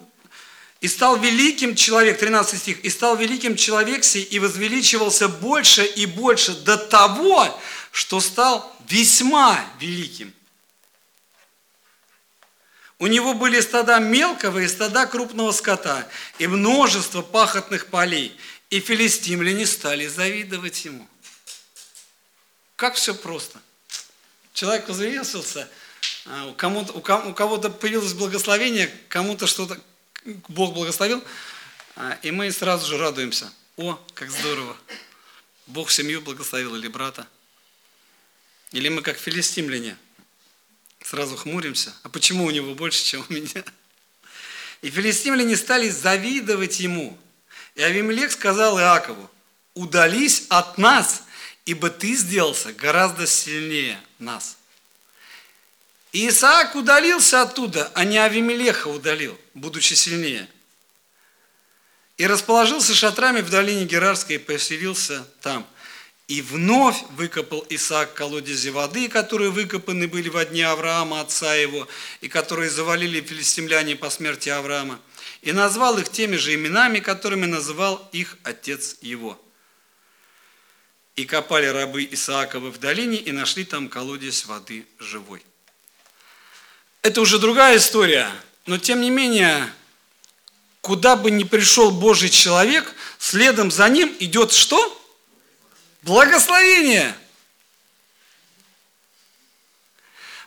и 0.81 0.89
стал 0.89 1.17
великим 1.17 1.75
человек, 1.75 2.19
13 2.19 2.61
стих, 2.61 2.81
и 2.81 2.91
стал 2.91 3.17
великим 3.17 3.57
человек 3.57 4.05
сей, 4.05 4.23
и 4.23 4.39
возвеличивался 4.39 5.29
больше 5.29 5.85
и 5.85 6.07
больше 6.07 6.55
до 6.55 6.77
того, 6.77 7.61
что 7.91 8.21
стал 8.21 8.75
весьма 8.89 9.65
великим. 9.81 10.33
У 12.99 13.07
него 13.07 13.35
были 13.35 13.61
стада 13.61 13.99
мелкого 13.99 14.61
и 14.61 14.69
стада 14.69 15.07
крупного 15.07 15.53
скота, 15.53 16.07
и 16.39 16.47
множество 16.47 17.23
пахотных 17.23 17.87
полей, 17.87 18.37
и 18.71 18.81
филистимляне 18.81 19.67
стали 19.67 20.07
завидовать 20.07 20.85
ему. 20.85 21.09
Как 22.77 22.95
все 22.95 23.15
просто. 23.15 23.61
Человек 24.53 24.89
возвеличился, 24.89 25.69
у, 26.27 26.55
кому-то, 26.55 26.93
у, 26.93 27.01
кого- 27.01 27.31
у 27.31 27.35
кого-то 27.35 27.71
появилось 27.71 28.15
благословение, 28.15 28.89
кому-то 29.09 29.47
что-то 29.47 29.79
Бог 30.49 30.75
благословил, 30.75 31.23
а, 31.97 32.19
и 32.23 32.31
мы 32.31 32.51
сразу 32.51 32.87
же 32.87 32.99
радуемся. 32.99 33.53
О, 33.77 33.99
как 34.15 34.31
здорово! 34.31 34.77
Бог 35.67 35.91
семью 35.91 36.21
благословил 36.23 36.75
или 36.77 36.89
брата. 36.89 37.27
Или 38.73 38.89
мы 38.89 39.03
как 39.03 39.19
филистимляне, 39.19 39.97
сразу 41.03 41.37
хмуримся. 41.37 41.95
А 42.03 42.09
почему 42.09 42.45
у 42.45 42.51
него 42.51 42.75
больше, 42.75 43.05
чем 43.05 43.25
у 43.29 43.33
меня? 43.33 43.65
И 44.83 44.91
филистимляне 44.91 45.57
стали 45.57 45.89
завидовать 45.89 46.81
ему. 46.81 47.19
И 47.75 47.83
Авимелек 47.83 48.33
сказал 48.33 48.79
Иакову, 48.79 49.31
удались 49.75 50.47
от 50.49 50.79
нас, 50.79 51.25
ибо 51.65 51.91
ты 51.91 52.15
сделался 52.15 52.73
гораздо 52.73 53.27
сильнее 53.27 54.01
нас. 54.19 54.57
И 56.15 56.29
Исаак 56.29 56.77
удалился 56.77 57.43
оттуда, 57.43 57.91
а 57.93 58.05
не 58.05 58.19
Авимелеха 58.19 58.87
удалил, 58.87 59.37
будучи 59.53 59.95
сильнее. 59.95 60.49
И 62.17 62.25
расположился 62.25 62.95
шатрами 62.95 63.41
в 63.41 63.51
долине 63.51 63.85
Герарской 63.85 64.37
и 64.37 64.39
поселился 64.39 65.27
там. 65.43 65.67
И 66.29 66.41
вновь 66.41 67.03
выкопал 67.11 67.67
Исаак 67.69 68.15
колодези 68.15 68.69
воды, 68.69 69.09
которые 69.09 69.51
выкопаны 69.51 70.07
были 70.07 70.29
во 70.29 70.45
дни 70.45 70.63
Авраама, 70.63 71.21
отца 71.21 71.53
его, 71.57 71.89
и 72.21 72.29
которые 72.29 72.71
завалили 72.71 73.21
филистимляне 73.21 73.97
по 73.97 74.09
смерти 74.09 74.51
Авраама. 74.51 75.01
И 75.43 75.51
назвал 75.51 75.99
их 75.99 76.09
теми 76.11 76.37
же 76.37 76.55
именами, 76.55 77.01
которыми 77.01 77.47
называл 77.47 78.09
их 78.13 78.39
отец 78.45 78.99
его. 79.01 79.37
И 81.17 81.25
копали 81.25 81.67
рабы 81.67 82.07
Исааковы 82.09 82.71
в 82.71 82.79
долине 82.79 83.17
и 83.17 83.33
нашли 83.33 83.65
там 83.65 83.89
колодец 83.89 84.45
воды 84.45 84.87
живой. 85.01 85.43
Это 87.05 87.21
уже 87.21 87.39
другая 87.39 87.77
история, 87.77 88.31
но 88.65 88.79
тем 88.79 89.03
не 89.03 89.11
менее, 89.11 89.71
куда 90.81 91.17
бы 91.17 91.31
ни 91.31 91.45
пришел 91.45 91.91
Божий 91.91 92.31
человек, 92.31 92.95
следом 93.19 93.71
за 93.71 93.87
ним 93.91 94.17
идет 94.21 94.55
что? 94.55 95.05
Благословение. 96.01 97.15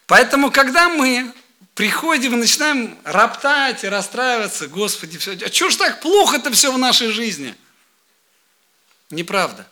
Поэтому, 0.08 0.50
когда 0.50 0.90
мы 0.90 1.32
приходим 1.76 2.34
и 2.34 2.38
начинаем 2.38 2.98
роптать 3.04 3.84
и 3.84 3.88
расстраиваться, 3.88 4.68
Господи, 4.68 5.20
все, 5.20 5.34
а 5.34 5.54
что 5.54 5.70
ж 5.70 5.76
так 5.76 6.02
плохо-то 6.02 6.52
все 6.52 6.72
в 6.72 6.80
нашей 6.80 7.12
жизни? 7.12 7.54
Неправда. 9.12 9.68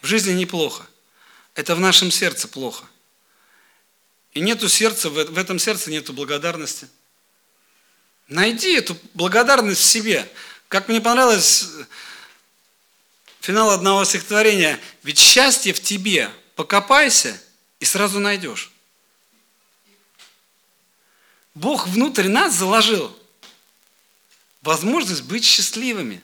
В 0.00 0.06
жизни 0.06 0.32
неплохо. 0.32 0.86
Это 1.54 1.74
в 1.74 1.80
нашем 1.80 2.10
сердце 2.10 2.48
плохо. 2.48 2.86
И 4.38 4.40
нету 4.40 4.68
сердца, 4.68 5.10
в 5.10 5.36
этом 5.36 5.58
сердце 5.58 5.90
нету 5.90 6.12
благодарности. 6.12 6.88
Найди 8.28 8.72
эту 8.72 8.96
благодарность 9.14 9.80
в 9.80 9.84
себе. 9.84 10.30
Как 10.68 10.86
мне 10.86 11.00
понравилось 11.00 11.66
финал 13.40 13.70
одного 13.70 14.04
стихотворения. 14.04 14.78
Ведь 15.02 15.18
счастье 15.18 15.72
в 15.72 15.82
тебе. 15.82 16.30
Покопайся 16.54 17.36
и 17.80 17.84
сразу 17.84 18.20
найдешь. 18.20 18.70
Бог 21.54 21.88
внутрь 21.88 22.28
нас 22.28 22.54
заложил 22.54 23.12
возможность 24.62 25.22
быть 25.22 25.44
счастливыми. 25.44 26.22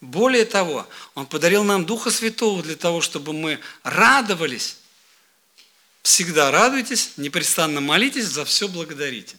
Более 0.00 0.46
того, 0.46 0.88
Он 1.14 1.26
подарил 1.26 1.62
нам 1.62 1.84
Духа 1.84 2.10
Святого 2.10 2.62
для 2.62 2.74
того, 2.74 3.02
чтобы 3.02 3.34
мы 3.34 3.60
радовались. 3.82 4.78
Всегда 6.06 6.52
радуйтесь, 6.52 7.14
непрестанно 7.16 7.80
молитесь, 7.80 8.26
за 8.26 8.44
все 8.44 8.68
благодарите. 8.68 9.36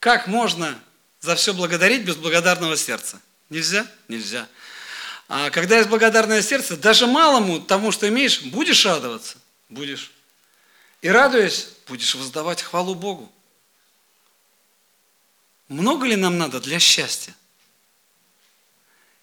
Как 0.00 0.26
можно 0.26 0.76
за 1.20 1.36
все 1.36 1.54
благодарить 1.54 2.02
без 2.02 2.16
благодарного 2.16 2.76
сердца? 2.76 3.22
Нельзя? 3.48 3.88
Нельзя. 4.08 4.48
А 5.28 5.50
когда 5.50 5.76
есть 5.76 5.88
благодарное 5.88 6.42
сердце, 6.42 6.76
даже 6.76 7.06
малому 7.06 7.60
тому, 7.60 7.92
что 7.92 8.08
имеешь, 8.08 8.42
будешь 8.42 8.84
радоваться? 8.84 9.38
Будешь. 9.68 10.10
И 11.00 11.08
радуясь, 11.08 11.68
будешь 11.86 12.16
воздавать 12.16 12.62
хвалу 12.62 12.96
Богу. 12.96 13.32
Много 15.68 16.08
ли 16.08 16.16
нам 16.16 16.38
надо 16.38 16.60
для 16.60 16.80
счастья? 16.80 17.36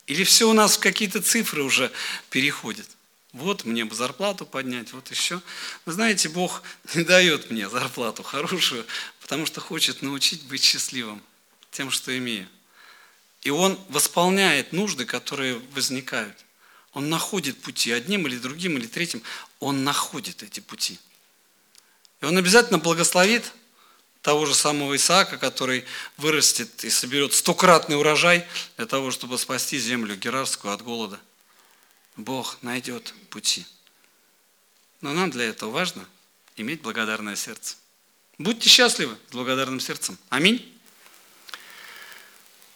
Или 0.07 0.23
все 0.23 0.47
у 0.47 0.53
нас 0.53 0.77
в 0.77 0.79
какие-то 0.79 1.21
цифры 1.21 1.63
уже 1.63 1.91
переходит? 2.29 2.88
Вот 3.35 3.65
мне 3.65 3.83
бы 3.83 3.93
зарплату 3.93 4.45
поднять, 4.45 4.93
вот 4.93 5.11
еще. 5.11 5.41
Вы 5.85 5.91
знаете, 5.91 6.29
Бог 6.29 6.63
не 6.93 7.03
дает 7.03 7.51
мне 7.51 7.67
зарплату 7.67 8.23
хорошую, 8.23 8.85
потому 9.19 9.45
что 9.45 9.59
хочет 9.59 10.01
научить 10.01 10.43
быть 10.43 10.63
счастливым 10.63 11.21
тем, 11.69 11.91
что 11.91 12.17
имею. 12.17 12.47
И 13.41 13.49
Он 13.49 13.77
восполняет 13.89 14.71
нужды, 14.71 15.03
которые 15.03 15.59
возникают. 15.73 16.45
Он 16.93 17.09
находит 17.09 17.61
пути 17.61 17.91
одним 17.91 18.25
или 18.25 18.37
другим 18.37 18.77
или 18.77 18.87
третьим. 18.87 19.21
Он 19.59 19.83
находит 19.83 20.41
эти 20.41 20.61
пути. 20.61 20.97
И 22.21 22.25
Он 22.25 22.37
обязательно 22.37 22.79
благословит 22.79 23.51
того 24.21 24.45
же 24.45 24.55
самого 24.55 24.95
Исаака, 24.95 25.37
который 25.37 25.83
вырастет 26.15 26.85
и 26.85 26.89
соберет 26.89 27.33
стократный 27.33 27.97
урожай 27.97 28.47
для 28.77 28.85
того, 28.85 29.11
чтобы 29.11 29.37
спасти 29.37 29.77
землю 29.77 30.15
Герарскую 30.15 30.73
от 30.73 30.81
голода. 30.81 31.19
Бог 32.15 32.58
найдет 32.62 33.13
пути. 33.30 33.65
Но 35.01 35.13
нам 35.13 35.32
для 35.32 35.45
этого 35.45 35.69
важно 35.69 36.06
иметь 36.56 36.82
благодарное 36.82 37.36
сердце. 37.36 37.75
Будьте 38.38 38.69
счастливы 38.69 39.15
с 39.30 39.34
благодарным 39.34 39.80
сердцем. 39.80 40.17
Аминь. 40.30 40.71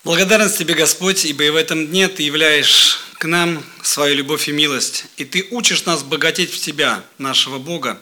Благодарность 0.04 0.58
Тебе, 0.58 0.74
Господь, 0.74 1.26
ибо 1.26 1.44
и 1.44 1.50
в 1.50 1.56
этом 1.56 1.88
дне 1.88 2.08
Ты 2.08 2.24
являешь 2.24 3.00
к 3.16 3.26
нам 3.26 3.64
свою 3.82 4.16
любовь 4.16 4.48
и 4.48 4.52
милость, 4.54 5.06
и 5.18 5.26
Ты 5.26 5.48
учишь 5.52 5.86
нас 5.86 6.04
богатеть 6.04 6.54
в 6.54 6.60
Тебя, 6.60 7.04
нашего 7.18 7.60
Бога. 7.60 8.02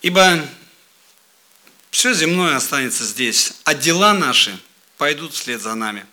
Ибо 0.00 0.48
все 1.90 2.14
земное 2.14 2.56
останется 2.56 3.04
здесь, 3.04 3.52
а 3.64 3.74
дела 3.74 4.14
наши 4.14 4.58
пойдут 4.96 5.34
вслед 5.34 5.60
за 5.60 5.74
нами. 5.74 6.06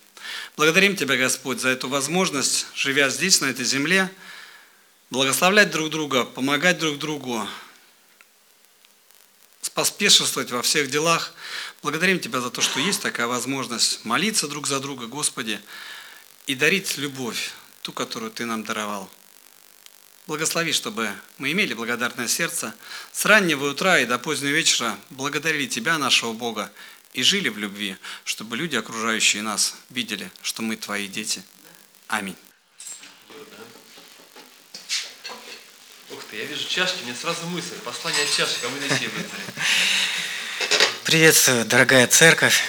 Благодарим 0.58 0.98
Тебя, 0.98 1.16
Господь, 1.16 1.62
за 1.62 1.70
эту 1.70 1.88
возможность, 1.88 2.68
живя 2.76 3.10
здесь, 3.10 3.40
на 3.40 3.46
этой 3.46 3.64
земле, 3.64 4.12
благословлять 5.10 5.72
друг 5.72 5.90
друга, 5.90 6.26
помогать 6.26 6.78
друг 6.80 6.98
другу, 6.98 7.48
поспешествовать 9.74 10.52
во 10.52 10.62
всех 10.62 10.90
делах. 10.90 11.34
Благодарим 11.82 12.20
Тебя 12.20 12.42
за 12.42 12.50
то, 12.50 12.62
что 12.62 12.80
есть 12.80 13.02
такая 13.02 13.28
возможность 13.28 14.04
молиться 14.04 14.48
друг 14.48 14.68
за 14.68 14.80
друга, 14.80 15.08
Господи, 15.08 15.60
и 16.48 16.56
дарить 16.56 16.98
любовь, 16.98 17.52
ту, 17.82 17.92
которую 17.92 18.32
Ты 18.32 18.46
нам 18.46 18.64
даровал. 18.64 19.10
Благослови, 20.28 20.74
чтобы 20.74 21.12
мы 21.38 21.52
имели 21.54 21.74
благодарное 21.74 22.28
сердце, 22.28 22.76
с 23.12 23.26
раннего 23.26 23.72
утра 23.72 24.00
и 24.00 24.06
до 24.06 24.20
позднего 24.20 24.52
вечера 24.52 24.98
благодарили 25.10 25.66
Тебя, 25.66 25.98
нашего 25.98 26.34
Бога, 26.34 26.72
и 27.14 27.24
жили 27.24 27.50
в 27.50 27.58
любви, 27.58 27.98
чтобы 28.26 28.58
люди, 28.58 28.76
окружающие 28.76 29.42
нас, 29.42 29.76
видели, 29.90 30.30
что 30.42 30.62
мы 30.62 30.76
Твои 30.76 31.08
дети. 31.08 31.42
Аминь. 32.08 32.36
Ты, 36.30 36.38
я 36.38 36.46
вижу 36.46 36.68
чашки, 36.68 37.04
мне 37.04 37.16
сразу 37.16 37.46
мысль, 37.48 37.76
послание 37.84 38.24
от 38.24 38.32
чаши, 38.36 38.60
кому 38.62 38.76
неси. 38.78 39.10
Приветствую, 41.04 41.66
дорогая 41.66 42.08
церковь, 42.08 42.64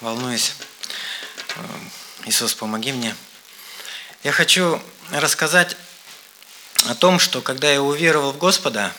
волнуюсь. 0.00 0.54
Э, 1.56 1.62
Иисус, 2.26 2.54
помоги 2.54 2.92
мне. 2.92 3.14
Я 4.22 4.32
хочу 4.32 4.80
рассказать 5.10 5.76
о 6.86 6.94
том, 6.94 7.18
что 7.18 7.40
когда 7.42 7.70
я 7.70 7.82
уверовал 7.82 8.32
в 8.32 8.38
Господа, 8.38 8.92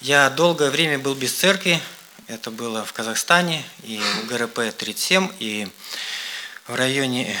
я 0.00 0.30
долгое 0.30 0.70
время 0.70 0.98
был 0.98 1.14
без 1.14 1.32
церкви. 1.32 1.80
Это 2.26 2.50
было 2.50 2.84
в 2.84 2.92
Казахстане 2.92 3.64
и 3.82 3.98
в 3.98 4.32
ГРП-37, 4.32 5.34
и 5.38 5.68
в 6.66 6.74
районе 6.74 7.38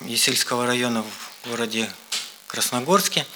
Есильского 0.00 0.66
района 0.66 1.02
в 1.02 1.48
городе 1.48 1.90
Красногорске. 2.48 3.26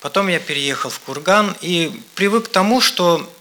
Потом 0.00 0.28
я 0.28 0.38
переехал 0.38 0.90
в 0.90 1.00
Курган 1.00 1.56
и 1.60 2.00
привык 2.14 2.46
к 2.46 2.52
тому, 2.52 2.80
что 2.80 3.32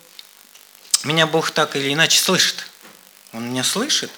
меня 1.03 1.27
Бог 1.27 1.51
так 1.51 1.75
или 1.75 1.93
иначе 1.93 2.19
слышит. 2.19 2.67
Он 3.33 3.49
меня 3.49 3.63
слышит. 3.63 4.11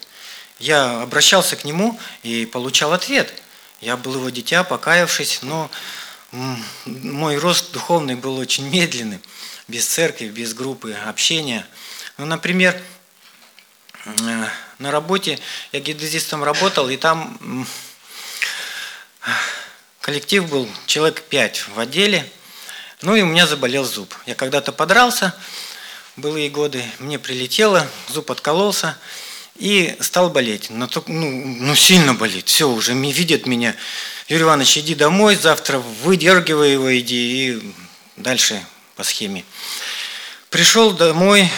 Я 0.60 1.02
обращался 1.02 1.56
к 1.56 1.66
Нему 1.66 2.00
и 2.24 2.46
получал 2.46 2.94
ответ. 2.94 3.34
Я 3.82 3.98
был 3.98 4.16
его 4.16 4.30
дитя, 4.30 4.64
покаявшись, 4.64 5.40
но 5.42 5.70
мой 6.86 7.38
рост 7.38 7.72
духовный 7.72 8.16
был 8.16 8.38
очень 8.38 8.70
медленный, 8.70 9.20
без 9.68 9.88
церкви, 9.88 10.28
без 10.28 10.54
группы 10.54 10.94
общения. 10.94 11.66
Ну, 12.18 12.26
например, 12.26 12.82
э, 14.06 14.46
на 14.80 14.92
работе 14.92 15.40
я 15.72 15.80
геодезистом 15.80 16.44
работал, 16.44 16.90
и 16.90 16.98
там 16.98 17.66
коллектив 20.10 20.50
был 20.50 20.68
человек 20.88 21.22
пять 21.22 21.68
в 21.68 21.80
отделе, 21.80 22.28
ну 23.04 23.16
и 23.16 23.22
у 23.22 23.28
меня 23.28 23.46
заболел 23.46 23.86
зуб. 23.86 24.12
Я 24.26 24.34
когда-то 24.34 24.72
подрался, 24.72 25.36
былые 26.16 26.50
годы, 26.50 26.84
мне 26.98 27.20
прилетело, 27.20 27.88
зуб 28.08 28.32
откололся 28.32 28.98
и 29.58 29.96
стал 30.00 30.32
болеть. 30.32 30.72
Ну, 30.72 30.90
ну, 31.06 31.76
сильно 31.76 32.16
болит, 32.16 32.48
все 32.48 32.68
уже, 32.68 32.96
видит 32.96 33.46
меня. 33.46 33.76
Юрий 34.28 34.46
Иванович, 34.46 34.80
иди 34.80 34.96
домой, 34.96 35.36
завтра 35.36 35.78
выдергивай 35.78 36.72
его, 36.72 36.98
иди, 36.98 37.50
и 37.52 37.74
дальше 38.16 38.66
по 38.96 39.04
схеме. 39.04 39.46
Пришел 40.50 40.92
домой, 40.92 41.52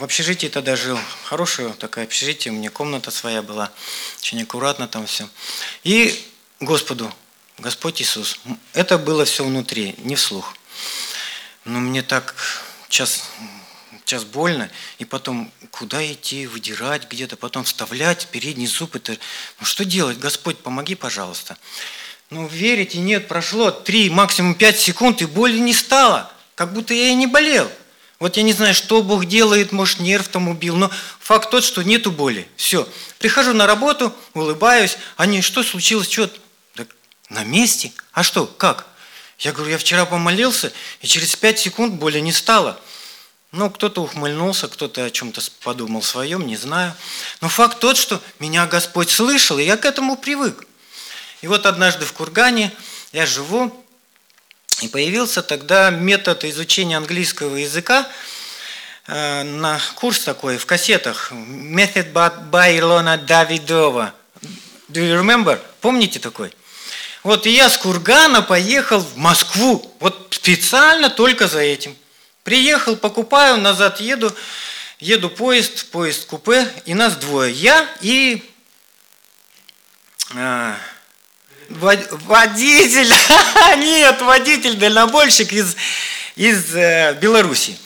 в 0.00 0.02
общежитии 0.02 0.48
тогда 0.48 0.74
жил. 0.74 0.98
Хорошее 1.22 1.72
такое 1.78 2.02
общежитие, 2.02 2.52
у 2.52 2.56
меня 2.56 2.68
комната 2.68 3.12
своя 3.12 3.42
была. 3.42 3.70
Очень 4.18 4.42
аккуратно 4.42 4.88
там 4.88 5.06
все. 5.06 5.28
И 5.84 6.28
Господу, 6.58 7.12
Господь 7.58 8.02
Иисус. 8.02 8.38
Это 8.74 8.98
было 8.98 9.24
все 9.24 9.44
внутри, 9.44 9.94
не 9.98 10.14
вслух. 10.14 10.54
Но 11.64 11.80
мне 11.80 12.02
так 12.02 12.34
час, 12.88 13.24
час 14.04 14.24
больно. 14.24 14.70
И 14.98 15.04
потом, 15.04 15.50
куда 15.70 16.04
идти, 16.04 16.46
выдирать 16.46 17.10
где-то, 17.10 17.36
потом 17.36 17.64
вставлять 17.64 18.26
передний 18.26 18.66
зуб. 18.66 18.94
Это, 18.94 19.16
ну 19.58 19.66
что 19.66 19.84
делать? 19.84 20.18
Господь, 20.18 20.58
помоги, 20.58 20.94
пожалуйста. 20.94 21.56
Ну, 22.28 22.46
верите, 22.46 22.98
нет, 22.98 23.28
прошло 23.28 23.70
3, 23.70 24.10
максимум 24.10 24.54
5 24.54 24.78
секунд, 24.78 25.22
и 25.22 25.26
боли 25.26 25.58
не 25.58 25.72
стало. 25.72 26.30
Как 26.56 26.72
будто 26.72 26.92
я 26.92 27.08
и 27.08 27.14
не 27.14 27.26
болел. 27.26 27.70
Вот 28.18 28.36
я 28.36 28.42
не 28.42 28.52
знаю, 28.52 28.74
что 28.74 29.02
Бог 29.02 29.26
делает, 29.26 29.72
может, 29.72 30.00
нерв 30.00 30.28
там 30.28 30.48
убил, 30.48 30.76
но 30.76 30.90
факт 31.20 31.50
тот, 31.50 31.64
что 31.64 31.82
нету 31.82 32.10
боли. 32.10 32.48
Все. 32.56 32.88
Прихожу 33.18 33.52
на 33.52 33.66
работу, 33.66 34.14
улыбаюсь. 34.34 34.96
Они, 35.16 35.42
что 35.42 35.62
случилось, 35.62 36.10
что? 36.10 36.30
На 37.28 37.44
месте? 37.44 37.92
А 38.12 38.22
что, 38.22 38.46
как? 38.46 38.86
Я 39.38 39.52
говорю, 39.52 39.72
я 39.72 39.78
вчера 39.78 40.06
помолился, 40.06 40.72
и 41.00 41.06
через 41.06 41.36
5 41.36 41.58
секунд 41.58 41.94
боли 41.94 42.20
не 42.20 42.32
стало. 42.32 42.80
Ну, 43.52 43.70
кто-то 43.70 44.02
ухмыльнулся, 44.02 44.68
кто-то 44.68 45.04
о 45.04 45.10
чем-то 45.10 45.40
подумал 45.62 46.02
своем, 46.02 46.46
не 46.46 46.56
знаю. 46.56 46.94
Но 47.40 47.48
факт 47.48 47.78
тот, 47.78 47.96
что 47.96 48.22
меня 48.38 48.66
Господь 48.66 49.10
слышал, 49.10 49.58
и 49.58 49.64
я 49.64 49.76
к 49.76 49.84
этому 49.84 50.16
привык. 50.16 50.66
И 51.42 51.48
вот 51.48 51.66
однажды 51.66 52.04
в 52.04 52.12
Кургане 52.12 52.72
я 53.12 53.26
живу, 53.26 53.84
и 54.82 54.88
появился 54.88 55.42
тогда 55.42 55.90
метод 55.90 56.44
изучения 56.44 56.96
английского 56.96 57.56
языка 57.56 58.06
э, 59.06 59.42
на 59.42 59.80
курс 59.94 60.20
такой 60.20 60.58
в 60.58 60.66
кассетах. 60.66 61.32
By 61.32 62.78
Илона 62.78 63.16
Давидова. 63.16 64.14
Do 64.88 65.00
you 65.00 65.20
remember? 65.20 65.60
Помните 65.80 66.18
такой? 66.18 66.52
Вот 67.26 67.44
и 67.44 67.50
я 67.50 67.68
с 67.68 67.76
Кургана 67.76 68.40
поехал 68.40 69.00
в 69.00 69.16
Москву. 69.16 69.96
Вот 69.98 70.28
специально 70.30 71.10
только 71.10 71.48
за 71.48 71.58
этим. 71.58 71.96
Приехал, 72.44 72.94
покупаю, 72.94 73.56
назад 73.56 74.00
еду. 74.00 74.32
Еду 75.00 75.28
поезд, 75.28 75.90
поезд 75.90 76.26
купе, 76.26 76.72
и 76.84 76.94
нас 76.94 77.16
двое. 77.16 77.52
Я 77.52 77.88
и 78.00 78.48
вод- 81.68 82.08
водитель, 82.12 83.12
нет, 83.78 84.22
водитель, 84.22 84.76
дальнобойщик 84.76 85.52
из, 85.52 85.74
из 86.36 86.76
э, 86.76 87.18
Беларуси. 87.20 87.76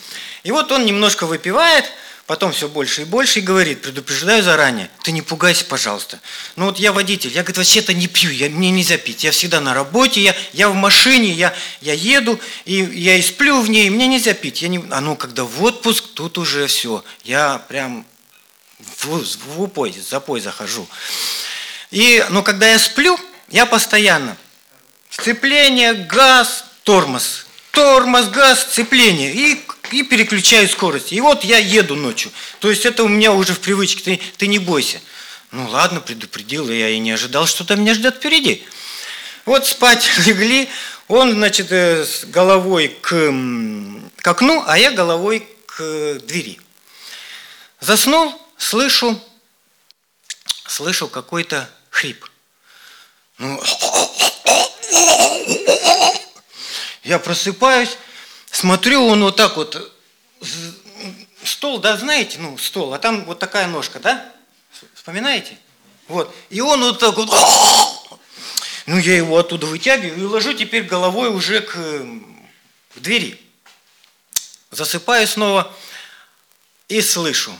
И 0.43 0.51
вот 0.51 0.71
он 0.71 0.85
немножко 0.85 1.25
выпивает, 1.25 1.85
потом 2.31 2.53
все 2.53 2.69
больше 2.69 3.01
и 3.01 3.03
больше 3.03 3.39
и 3.39 3.41
говорит, 3.41 3.81
предупреждаю 3.81 4.41
заранее, 4.41 4.89
ты 5.03 5.11
не 5.11 5.21
пугайся, 5.21 5.65
пожалуйста. 5.65 6.21
Ну 6.55 6.67
вот 6.67 6.79
я 6.79 6.93
водитель, 6.93 7.29
я, 7.29 7.41
говорит, 7.41 7.57
вообще-то 7.57 7.93
не 7.93 8.07
пью, 8.07 8.31
я, 8.31 8.49
мне 8.49 8.71
нельзя 8.71 8.97
пить, 8.97 9.25
я 9.25 9.31
всегда 9.31 9.59
на 9.59 9.73
работе, 9.73 10.21
я, 10.21 10.33
я 10.53 10.69
в 10.69 10.73
машине, 10.73 11.29
я, 11.33 11.53
я 11.81 11.91
еду, 11.91 12.39
и 12.63 12.75
я 12.75 13.17
и 13.17 13.21
сплю 13.21 13.59
в 13.59 13.69
ней, 13.69 13.89
мне 13.89 14.07
нельзя 14.07 14.33
пить. 14.33 14.61
Я 14.61 14.69
не, 14.69 14.81
а 14.91 15.01
ну, 15.01 15.17
когда 15.17 15.43
в 15.43 15.61
отпуск, 15.61 16.05
тут 16.13 16.37
уже 16.37 16.67
все, 16.67 17.03
я 17.25 17.57
прям 17.67 18.05
в, 18.79 19.07
в 19.07 19.61
упой, 19.61 19.93
запой 20.09 20.39
захожу. 20.39 20.87
И, 21.89 22.25
но 22.29 22.43
когда 22.43 22.65
я 22.65 22.79
сплю, 22.79 23.19
я 23.49 23.65
постоянно 23.65 24.37
сцепление, 25.09 25.93
газ, 25.93 26.63
тормоз, 26.85 27.45
тормоз, 27.71 28.29
газ, 28.29 28.61
сцепление 28.61 29.33
и, 29.33 29.61
и 29.91 30.03
переключаю 30.03 30.67
скорость. 30.67 31.11
И 31.11 31.21
вот 31.21 31.43
я 31.43 31.57
еду 31.57 31.95
ночью. 31.95 32.31
То 32.59 32.69
есть 32.69 32.85
это 32.85 33.03
у 33.03 33.07
меня 33.07 33.33
уже 33.33 33.53
в 33.53 33.59
привычке, 33.59 34.01
ты, 34.01 34.21
ты 34.37 34.47
не 34.47 34.59
бойся. 34.59 35.01
Ну 35.51 35.67
ладно, 35.67 35.99
предупредил, 35.99 36.69
я 36.69 36.89
и 36.89 36.99
не 36.99 37.11
ожидал, 37.11 37.45
что 37.45 37.65
там 37.65 37.81
меня 37.81 37.93
ждет 37.93 38.15
впереди. 38.15 38.63
Вот 39.45 39.67
спать 39.67 40.09
легли, 40.25 40.69
он, 41.07 41.33
значит, 41.33 41.71
э, 41.71 42.05
с 42.05 42.25
головой 42.25 42.97
к, 43.01 43.33
к 44.17 44.27
окну, 44.27 44.63
а 44.65 44.77
я 44.77 44.91
головой 44.91 45.47
к 45.65 46.19
двери. 46.23 46.59
Заснул, 47.79 48.39
слышу, 48.57 49.21
слышу 50.67 51.07
какой-то 51.07 51.69
хрип. 51.89 52.25
Ну, 53.39 53.61
я 57.03 57.19
просыпаюсь, 57.19 57.97
смотрю, 58.51 59.05
он 59.07 59.23
вот 59.23 59.35
так 59.35 59.57
вот, 59.57 59.91
з- 60.41 60.73
стол, 61.43 61.79
да, 61.79 61.97
знаете, 61.97 62.39
ну, 62.39 62.57
стол, 62.57 62.93
а 62.93 62.99
там 62.99 63.25
вот 63.25 63.39
такая 63.39 63.67
ножка, 63.67 63.99
да? 63.99 64.31
Вспоминаете? 64.93 65.57
Вот. 66.07 66.33
И 66.49 66.61
он 66.61 66.81
вот 66.81 66.99
так 66.99 67.15
вот, 67.15 67.29
ну, 68.85 68.97
я 68.97 69.15
его 69.17 69.37
оттуда 69.37 69.65
вытягиваю 69.65 70.19
и 70.19 70.23
ложу 70.25 70.53
теперь 70.53 70.83
головой 70.83 71.29
уже 71.29 71.61
к, 71.61 71.75
м, 71.75 72.49
к 72.95 72.99
двери. 72.99 73.39
Засыпаю 74.71 75.27
снова 75.27 75.73
и 76.87 77.01
слышу. 77.01 77.51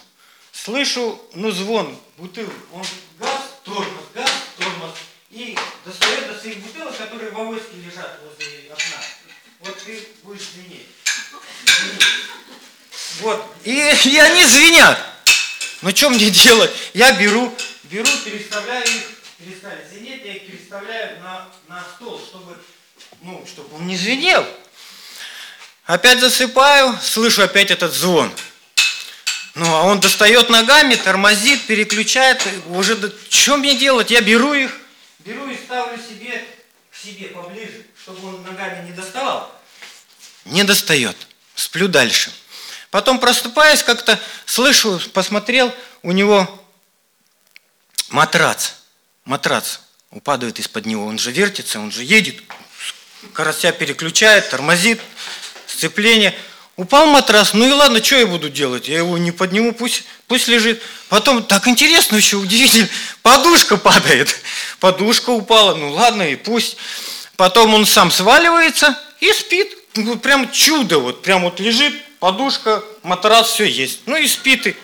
Слышу, 0.53 1.21
ну, 1.33 1.51
звон 1.51 1.97
бутылок. 2.17 2.53
Он 2.73 2.85
газ, 3.19 3.41
тормоз, 3.63 3.87
газ, 4.13 4.29
тормоз. 4.57 4.91
И 5.31 5.57
достает 5.85 6.27
до 6.27 6.39
своих 6.39 6.59
бутылок, 6.59 6.95
которые 6.97 7.31
в 7.31 7.39
авоське 7.39 7.77
лежат 7.77 8.19
возле 8.23 8.69
окна. 8.71 8.97
Вот 9.61 9.77
ты 9.79 10.07
будешь. 10.23 10.50
Вот. 13.21 13.45
И, 13.63 13.71
и 14.05 14.17
они 14.17 14.43
звенят. 14.43 14.99
Ну, 15.81 15.95
что 15.95 16.09
мне 16.09 16.29
делать? 16.29 16.71
Я 16.93 17.13
беру, 17.13 17.55
беру, 17.83 18.09
переставляю 18.23 18.85
их, 18.85 19.03
перестали 19.37 19.85
звенеть, 19.91 20.23
я 20.23 20.35
их 20.35 20.45
переставляю 20.47 21.19
на, 21.21 21.47
на 21.67 21.83
стол, 21.95 22.21
чтобы, 22.23 22.55
ну, 23.21 23.43
чтобы 23.47 23.75
он 23.75 23.87
не 23.87 23.97
звенел. 23.97 24.45
Опять 25.85 26.19
засыпаю, 26.19 26.97
слышу 27.01 27.41
опять 27.41 27.71
этот 27.71 27.93
звон. 27.93 28.31
Ну, 29.55 29.65
а 29.65 29.83
он 29.83 29.99
достает 29.99 30.49
ногами, 30.49 30.95
тормозит, 30.95 31.65
переключает. 31.65 32.41
Уже, 32.67 32.97
что 33.29 33.57
мне 33.57 33.75
делать? 33.75 34.11
Я 34.11 34.21
беру 34.21 34.53
их, 34.53 34.71
беру 35.19 35.49
и 35.49 35.57
ставлю 35.57 35.97
себе 35.97 36.45
к 36.91 36.95
себе 36.95 37.27
поближе, 37.29 37.85
чтобы 38.01 38.27
он 38.29 38.43
ногами 38.43 38.87
не 38.87 38.93
доставал. 38.93 39.51
Не 40.45 40.63
достает. 40.63 41.17
Сплю 41.55 41.87
дальше. 41.87 42.31
Потом 42.91 43.19
просыпаюсь, 43.19 43.83
как-то 43.83 44.19
слышу, 44.45 45.01
посмотрел, 45.13 45.73
у 46.03 46.11
него 46.11 46.47
матрац. 48.09 48.73
Матрац 49.23 49.79
упадает 50.11 50.59
из-под 50.59 50.85
него. 50.85 51.05
Он 51.05 51.17
же 51.17 51.31
вертится, 51.31 51.79
он 51.79 51.89
же 51.89 52.03
едет, 52.03 52.35
карася 53.33 53.71
переключает, 53.71 54.49
тормозит, 54.49 54.99
сцепление. 55.67 56.35
Упал 56.75 57.05
матрас, 57.05 57.53
ну 57.53 57.65
и 57.65 57.71
ладно, 57.71 58.03
что 58.03 58.15
я 58.15 58.27
буду 58.27 58.49
делать? 58.49 58.87
Я 58.87 58.97
его 58.97 59.17
не 59.17 59.31
подниму, 59.31 59.73
пусть, 59.73 60.03
пусть 60.27 60.47
лежит. 60.47 60.81
Потом, 61.09 61.43
так 61.43 61.67
интересно 61.67 62.17
еще, 62.17 62.37
удивительно, 62.37 62.89
подушка 63.21 63.77
падает. 63.77 64.35
Подушка 64.79 65.29
упала, 65.29 65.75
ну 65.75 65.91
ладно, 65.91 66.23
и 66.23 66.35
пусть. 66.35 66.77
Потом 67.37 67.73
он 67.73 67.85
сам 67.85 68.11
сваливается 68.11 68.97
и 69.19 69.31
спит. 69.31 69.77
Ну, 69.95 70.17
прям 70.17 70.51
чудо, 70.51 70.99
вот 70.99 71.21
прям 71.21 71.43
вот 71.43 71.59
лежит, 71.59 71.93
подушка, 72.21 72.83
матрас, 73.01 73.49
все 73.49 73.65
есть. 73.65 74.01
Ну 74.05 74.15
и 74.15 74.27
спит 74.27 74.67
и. 74.67 74.77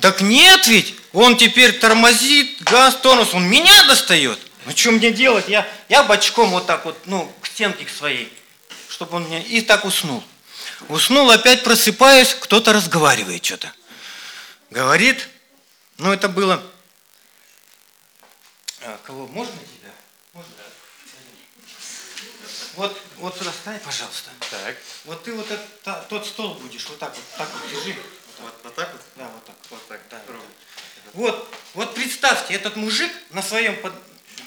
Так 0.00 0.22
нет 0.22 0.66
ведь, 0.68 0.94
он 1.12 1.36
теперь 1.36 1.78
тормозит, 1.78 2.62
газ, 2.62 2.96
тормоз, 2.96 3.34
он 3.34 3.46
меня 3.46 3.84
достает. 3.84 4.38
Ну 4.64 4.72
что 4.74 4.92
мне 4.92 5.10
делать? 5.10 5.46
Я, 5.48 5.68
я 5.90 6.04
бочком 6.04 6.50
вот 6.50 6.66
так 6.66 6.86
вот, 6.86 6.96
ну, 7.04 7.30
к 7.42 7.46
стенке 7.46 7.84
к 7.84 7.90
своей, 7.90 8.32
чтобы 8.88 9.16
он 9.16 9.26
меня... 9.26 9.40
И 9.40 9.60
так 9.60 9.84
уснул. 9.84 10.22
Уснул, 10.88 11.30
опять 11.30 11.64
просыпаюсь, 11.64 12.34
кто-то 12.34 12.72
разговаривает 12.72 13.44
что-то. 13.44 13.70
Говорит, 14.70 15.28
ну 15.98 16.12
это 16.12 16.28
было... 16.28 16.62
А, 18.82 18.98
кого? 19.04 19.26
Можно? 19.26 19.52
Вот, 22.80 22.98
вот 23.16 23.36
сюда 23.36 23.52
встань, 23.52 23.78
пожалуйста. 23.80 24.30
Так, 24.50 24.74
Вот 25.04 25.22
ты 25.22 25.34
вот 25.34 25.50
этот, 25.50 25.82
та- 25.82 26.00
тот 26.04 26.26
стол 26.26 26.54
будешь, 26.54 26.86
вот 26.86 26.98
так 26.98 27.14
вот, 27.14 27.24
так 27.36 27.46
вот 27.52 27.70
лежи. 27.70 27.94
вот, 28.38 28.54
вот 28.64 28.74
так 28.74 28.90
вот? 28.92 29.02
Да, 29.16 29.28
вот 29.28 29.44
так. 29.44 29.56
Вот 29.68 29.86
так, 29.86 30.00
Да, 30.08 30.22
ровно. 30.26 30.42
Вот, 31.12 31.54
вот 31.74 31.94
представьте, 31.94 32.54
этот 32.54 32.76
мужик 32.76 33.12
на 33.32 33.42
своем 33.42 33.76
под- 33.82 33.92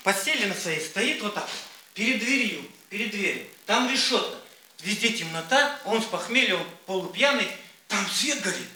постели 0.01 0.45
на 0.45 0.55
своей 0.55 0.81
стоит 0.83 1.21
вот 1.21 1.35
так, 1.35 1.43
вот, 1.43 1.51
перед 1.93 2.17
дверью, 2.21 2.65
перед 2.89 3.11
дверью. 3.11 3.45
Там 3.67 3.87
решетка, 3.87 4.35
везде 4.79 5.09
темнота, 5.13 5.79
он 5.85 6.01
с 6.01 6.05
похмелья, 6.05 6.55
он 6.55 6.67
полупьяный, 6.87 7.55
там 7.87 8.03
свет 8.09 8.41
горит. 8.41 8.67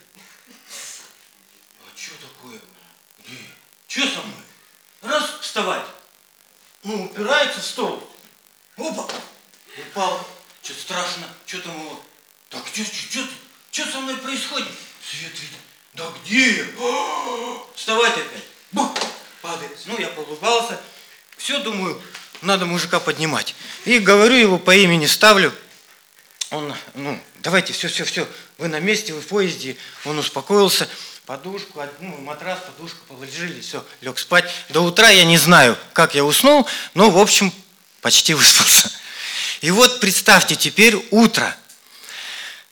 А 1.82 1.98
что 1.98 2.12
такое? 2.28 2.60
Где? 3.26 3.38
Что 3.88 4.02
со 4.22 4.22
мной? 4.22 4.44
Раз 5.02 5.32
вставать. 5.42 5.88
Ну, 6.84 7.06
упирается 7.06 7.60
в 7.60 7.66
стол. 7.66 8.08
Опа! 8.78 9.08
Упал. 9.78 10.28
Что-то 10.64 10.82
страшно. 10.82 11.28
Что 11.46 11.60
там 11.62 11.80
его? 11.80 12.02
Так, 12.50 12.66
что, 12.68 12.84
что, 12.84 13.28
что 13.72 13.92
со 13.92 14.00
мной 14.00 14.18
происходит? 14.18 14.68
Свет 15.10 15.32
видно. 15.40 15.58
Да 15.94 16.12
где? 16.24 16.66
Вставать 17.76 18.14
опять. 18.14 18.44
Бух! 18.72 18.92
Падает. 19.42 19.78
Ну, 19.86 19.98
я 20.00 20.08
поулыбался. 20.08 20.80
Все, 21.38 21.60
думаю, 21.60 22.02
надо 22.42 22.66
мужика 22.66 23.00
поднимать. 23.00 23.56
И 23.86 24.00
говорю 24.00 24.36
его 24.36 24.58
по 24.58 24.76
имени, 24.76 25.06
ставлю. 25.06 25.54
Он, 26.50 26.74
ну, 26.94 27.20
давайте, 27.40 27.74
все, 27.74 27.88
все, 27.88 28.06
все, 28.06 28.28
вы 28.58 28.68
на 28.68 28.80
месте, 28.80 29.14
вы 29.14 29.22
в 29.22 29.28
поезде. 29.28 29.78
Он 30.06 30.18
успокоился, 30.18 30.88
подушку, 31.26 31.84
ну, 32.00 32.18
матрас, 32.18 32.60
подушку 32.60 33.00
положили, 33.08 33.60
все, 33.60 33.86
лег 34.02 34.18
спать. 34.18 34.50
До 34.70 34.82
утра 34.82 35.10
я 35.10 35.26
не 35.26 35.38
знаю, 35.38 35.78
как 35.94 36.16
я 36.16 36.24
уснул, 36.24 36.66
но, 36.94 37.10
в 37.10 37.18
общем, 37.18 37.52
почти 38.02 38.34
выспался. 38.34 38.92
И 39.62 39.72
вот 39.72 40.00
представьте, 40.00 40.56
теперь 40.56 40.96
утро. 41.12 41.56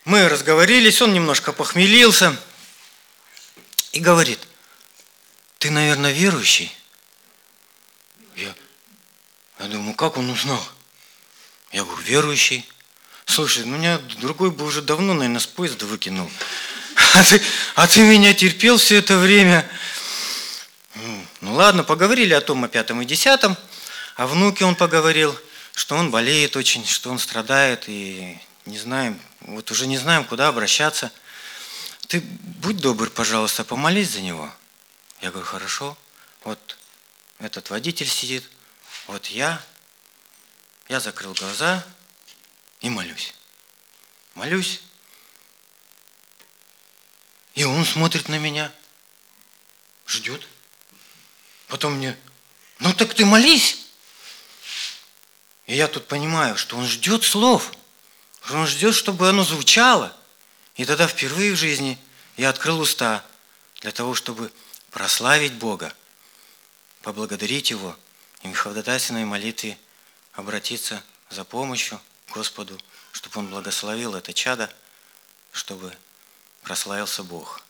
Мы 0.04 0.30
разговорились, 0.30 1.02
он 1.02 1.13
немножко 1.13 1.52
похмелился 1.52 2.38
и 3.91 4.00
говорит, 4.00 4.39
ты, 5.58 5.71
наверное, 5.71 6.12
верующий? 6.12 6.71
Я, 8.36 8.54
я 9.60 9.65
думаю, 9.65 9.95
как 9.95 10.17
он 10.17 10.30
узнал? 10.30 10.63
Я 11.71 11.84
говорю, 11.84 12.04
верующий. 12.04 12.69
Слушай, 13.26 13.65
ну 13.65 13.78
меня 13.78 13.98
другой 14.19 14.52
бы 14.52 14.65
уже 14.65 14.82
давно, 14.82 15.13
наверное, 15.13 15.39
с 15.39 15.48
поезда 15.48 15.86
выкинул. 15.86 16.30
А 17.13 17.24
ты, 17.24 17.41
а 17.76 17.88
ты 17.88 18.02
меня 18.02 18.34
терпел 18.34 18.78
все 18.78 18.98
это 18.98 19.17
время. 19.17 19.67
Ну 21.41 21.54
ладно, 21.54 21.84
поговорили 21.84 22.34
о 22.34 22.41
том, 22.41 22.63
о 22.63 22.67
пятом 22.67 23.02
и 23.02 23.06
десятом. 23.06 23.58
О 24.15 24.28
внуке 24.28 24.65
он 24.65 24.76
поговорил, 24.76 25.36
что 25.75 25.97
он 25.97 26.09
болеет 26.09 26.55
очень, 26.55 26.85
что 26.88 27.11
он 27.11 27.19
страдает, 27.19 27.83
и 27.88 28.39
не 28.65 28.79
знаем, 28.79 29.19
вот 29.41 29.69
уже 29.71 29.88
не 29.88 29.97
знаем, 29.97 30.23
куда 30.23 30.47
обращаться. 30.47 31.11
Ты 32.07 32.21
будь 32.21 32.77
добр, 32.77 33.09
пожалуйста, 33.09 33.65
помолись 33.65 34.11
за 34.11 34.21
него. 34.21 34.51
Я 35.21 35.31
говорю, 35.31 35.45
хорошо. 35.45 35.97
Вот 36.45 36.77
этот 37.39 37.69
водитель 37.69 38.07
сидит, 38.07 38.49
вот 39.07 39.27
я. 39.27 39.61
Я 40.88 40.99
закрыл 41.01 41.33
глаза 41.33 41.85
и 42.79 42.89
молюсь. 42.89 43.33
Молюсь. 44.33 44.81
И 47.53 47.65
он 47.65 47.83
смотрит 47.85 48.29
на 48.29 48.38
меня, 48.38 48.71
ждет. 50.07 50.47
Потом 51.67 51.95
мне, 51.95 52.17
ну 52.79 52.93
так 52.93 53.13
ты 53.13 53.25
молись. 53.25 53.85
И 55.67 55.75
я 55.75 55.88
тут 55.88 56.08
понимаю, 56.08 56.58
что 56.58 56.78
он 56.78 56.86
ждет 56.86 57.23
слов. 57.23 57.71
Что 58.41 58.58
он 58.58 58.67
ждет, 58.67 58.93
чтобы 58.93 59.28
оно 59.28 59.43
звучало. 59.43 60.15
И 60.75 60.86
тогда 60.86 61.08
впервые 61.08 61.54
в 61.54 61.58
жизни 61.58 61.97
я 62.38 62.49
открыл 62.49 62.80
уста 62.80 63.25
для 63.82 63.91
того, 63.91 64.13
чтобы 64.13 64.51
прославить 64.91 65.54
Бога, 65.54 65.93
поблагодарить 67.01 67.69
Его 67.69 67.97
и 68.43 68.54
ходатайственной 68.54 69.25
молитве 69.25 69.78
обратиться 70.34 71.04
за 71.30 71.43
помощью 71.43 71.99
Господу, 72.30 72.78
чтобы 73.12 73.39
Он 73.39 73.47
благословил 73.47 74.15
это 74.15 74.34
чадо, 74.34 74.71
чтобы 75.51 75.95
прославился 76.62 77.23
Бог. 77.23 77.62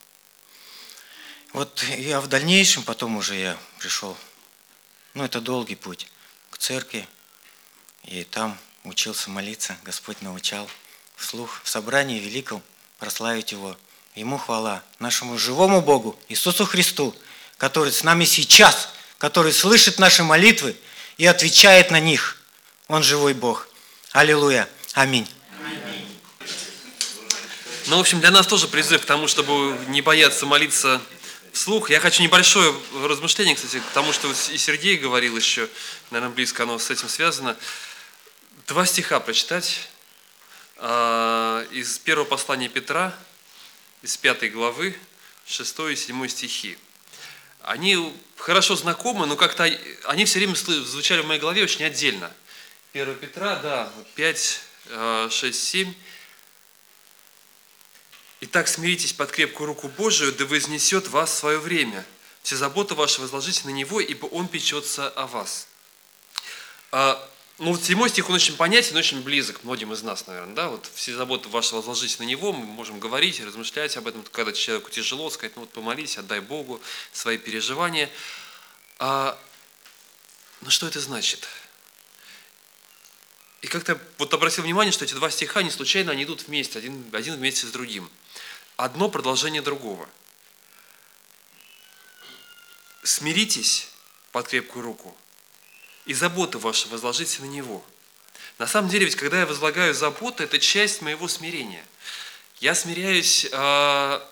Вот 1.54 1.84
я 1.84 2.20
в 2.20 2.28
дальнейшем, 2.28 2.84
потом 2.84 3.16
уже 3.16 3.36
я 3.36 3.58
пришел, 3.80 4.18
ну 5.14 5.24
это 5.24 5.40
долгий 5.40 5.76
путь, 5.76 6.08
к 6.50 6.58
церкви, 6.58 7.08
и 8.06 8.24
там 8.24 8.58
учился 8.84 9.30
молиться, 9.30 9.78
Господь 9.84 10.22
научал 10.22 10.70
вслух 11.16 11.62
в 11.64 11.70
собрании 11.70 12.20
великом 12.20 12.62
прославить 13.00 13.52
Его. 13.52 13.76
Ему 14.16 14.38
хвала, 14.38 14.84
нашему 15.00 15.38
живому 15.38 15.82
Богу, 15.82 16.18
Иисусу 16.30 16.66
Христу, 16.66 17.16
который 17.58 17.92
с 17.92 18.04
нами 18.04 18.26
сейчас, 18.26 18.90
который 19.18 19.52
слышит 19.52 20.00
наши 20.00 20.24
молитвы 20.24 20.76
и 21.18 21.26
отвечает 21.26 21.92
на 21.92 22.00
них. 22.00 22.42
Он 22.88 23.04
живой 23.04 23.34
Бог. 23.34 23.68
Аллилуйя. 24.12 24.70
Аминь. 24.94 25.28
Ну, 27.88 27.98
в 27.98 28.00
общем, 28.00 28.20
для 28.20 28.32
нас 28.32 28.48
тоже 28.48 28.68
призыв 28.68 29.02
к 29.02 29.06
тому, 29.06 29.28
чтобы 29.28 29.78
не 29.90 30.02
бояться 30.02 30.46
молиться 30.46 31.02
вслух. 31.54 31.90
Я 31.90 32.00
хочу 32.00 32.24
небольшое 32.24 32.74
размышление, 33.04 33.56
кстати, 33.56 33.80
к 33.80 33.94
тому, 33.94 34.14
что 34.14 34.30
и 34.52 34.58
Сергей 34.58 34.98
говорил 34.98 35.38
еще, 35.38 35.70
наверное, 36.12 36.34
близко 36.34 36.64
оно 36.64 36.80
с 36.80 36.90
этим 36.90 37.10
связано. 37.10 37.56
Два 38.68 38.88
стиха 38.88 39.20
прочитать 39.20 39.88
а, 40.78 41.64
из 41.70 42.00
первого 42.00 42.26
послания 42.26 42.68
Петра, 42.68 43.16
из 44.02 44.18
пятой 44.18 44.50
главы, 44.50 44.98
6 45.46 45.80
и 45.92 45.96
7 45.96 46.28
стихи. 46.28 46.76
Они 47.62 48.12
хорошо 48.38 48.76
знакомы, 48.76 49.28
но 49.28 49.36
как-то 49.36 49.66
они 50.06 50.26
все 50.26 50.40
время 50.40 50.56
звучали 50.56 51.22
в 51.22 51.28
моей 51.28 51.40
голове 51.40 51.62
очень 51.62 51.86
отдельно. 51.86 52.32
1 52.94 53.16
Петра, 53.18 53.58
да, 53.58 53.94
5, 54.16 54.62
6, 55.30 55.64
7. 55.64 55.94
Итак, 58.42 58.68
смиритесь 58.68 59.14
под 59.14 59.32
крепкую 59.32 59.68
руку 59.68 59.90
Божию, 59.90 60.34
да 60.34 60.44
вознесет 60.46 61.08
вас 61.10 61.30
в 61.30 61.38
свое 61.38 61.60
время. 61.60 62.04
Все 62.42 62.56
заботы 62.56 62.96
ваши 62.96 63.22
возложите 63.22 63.62
на 63.66 63.72
Него, 63.72 64.02
ибо 64.02 64.26
Он 64.26 64.48
печется 64.48 65.08
о 65.10 65.28
вас. 65.28 65.68
Ну, 67.58 67.72
вот 67.72 67.82
седьмой 67.82 68.10
стих, 68.10 68.28
он 68.28 68.36
очень 68.36 68.58
понятен, 68.58 68.98
очень 68.98 69.22
близок 69.22 69.64
многим 69.64 69.94
из 69.94 70.04
нас, 70.04 70.28
наверное, 70.28 70.56
да, 70.56 70.68
вот 70.68 70.90
все 70.94 71.16
заботы 71.16 71.48
ваши 71.48 71.74
возложите 71.74 72.18
на 72.20 72.28
Него, 72.28 72.52
мы 72.52 72.66
можем 72.66 73.00
говорить, 73.00 73.40
размышлять 73.40 73.96
об 73.96 74.08
этом, 74.08 74.24
когда 74.24 74.52
человеку 74.52 74.90
тяжело, 74.90 75.30
сказать, 75.30 75.56
ну 75.56 75.62
вот 75.62 75.72
помолись, 75.72 76.18
отдай 76.18 76.42
Богу 76.42 76.82
свои 77.14 77.38
переживания. 77.38 78.10
А, 79.00 79.40
ну, 80.60 80.70
что 80.70 80.86
это 80.86 81.00
значит? 81.00 81.48
И 83.62 83.68
как-то 83.68 84.02
вот 84.18 84.34
обратил 84.34 84.66
внимание, 84.66 84.92
что 84.92 85.06
эти 85.06 85.14
два 85.14 85.32
стиха 85.32 85.64
не 85.64 85.72
случайно 85.72 86.12
они 86.12 86.26
идут 86.26 86.48
вместе, 86.48 86.78
один, 86.78 87.06
один 87.14 87.36
вместе 87.36 87.68
с 87.68 87.72
другим. 87.72 88.12
Одно 88.76 89.10
продолжение 89.10 89.62
другого. 89.62 90.10
Смиритесь 93.02 93.88
под 94.34 94.50
крепкую 94.50 94.84
руку, 94.84 95.18
и 96.06 96.14
заботы 96.14 96.58
ваши 96.58 96.88
возложите 96.88 97.42
на 97.42 97.46
Него. 97.46 97.84
На 98.58 98.68
самом 98.68 98.90
деле, 98.90 99.06
ведь 99.06 99.16
когда 99.16 99.40
я 99.40 99.46
возлагаю 99.46 99.94
заботы, 99.94 100.44
это 100.44 100.60
часть 100.60 101.02
моего 101.02 101.28
смирения. 101.28 101.86
Я 102.60 102.74
смиряюсь, 102.74 103.48
а, 103.52 104.26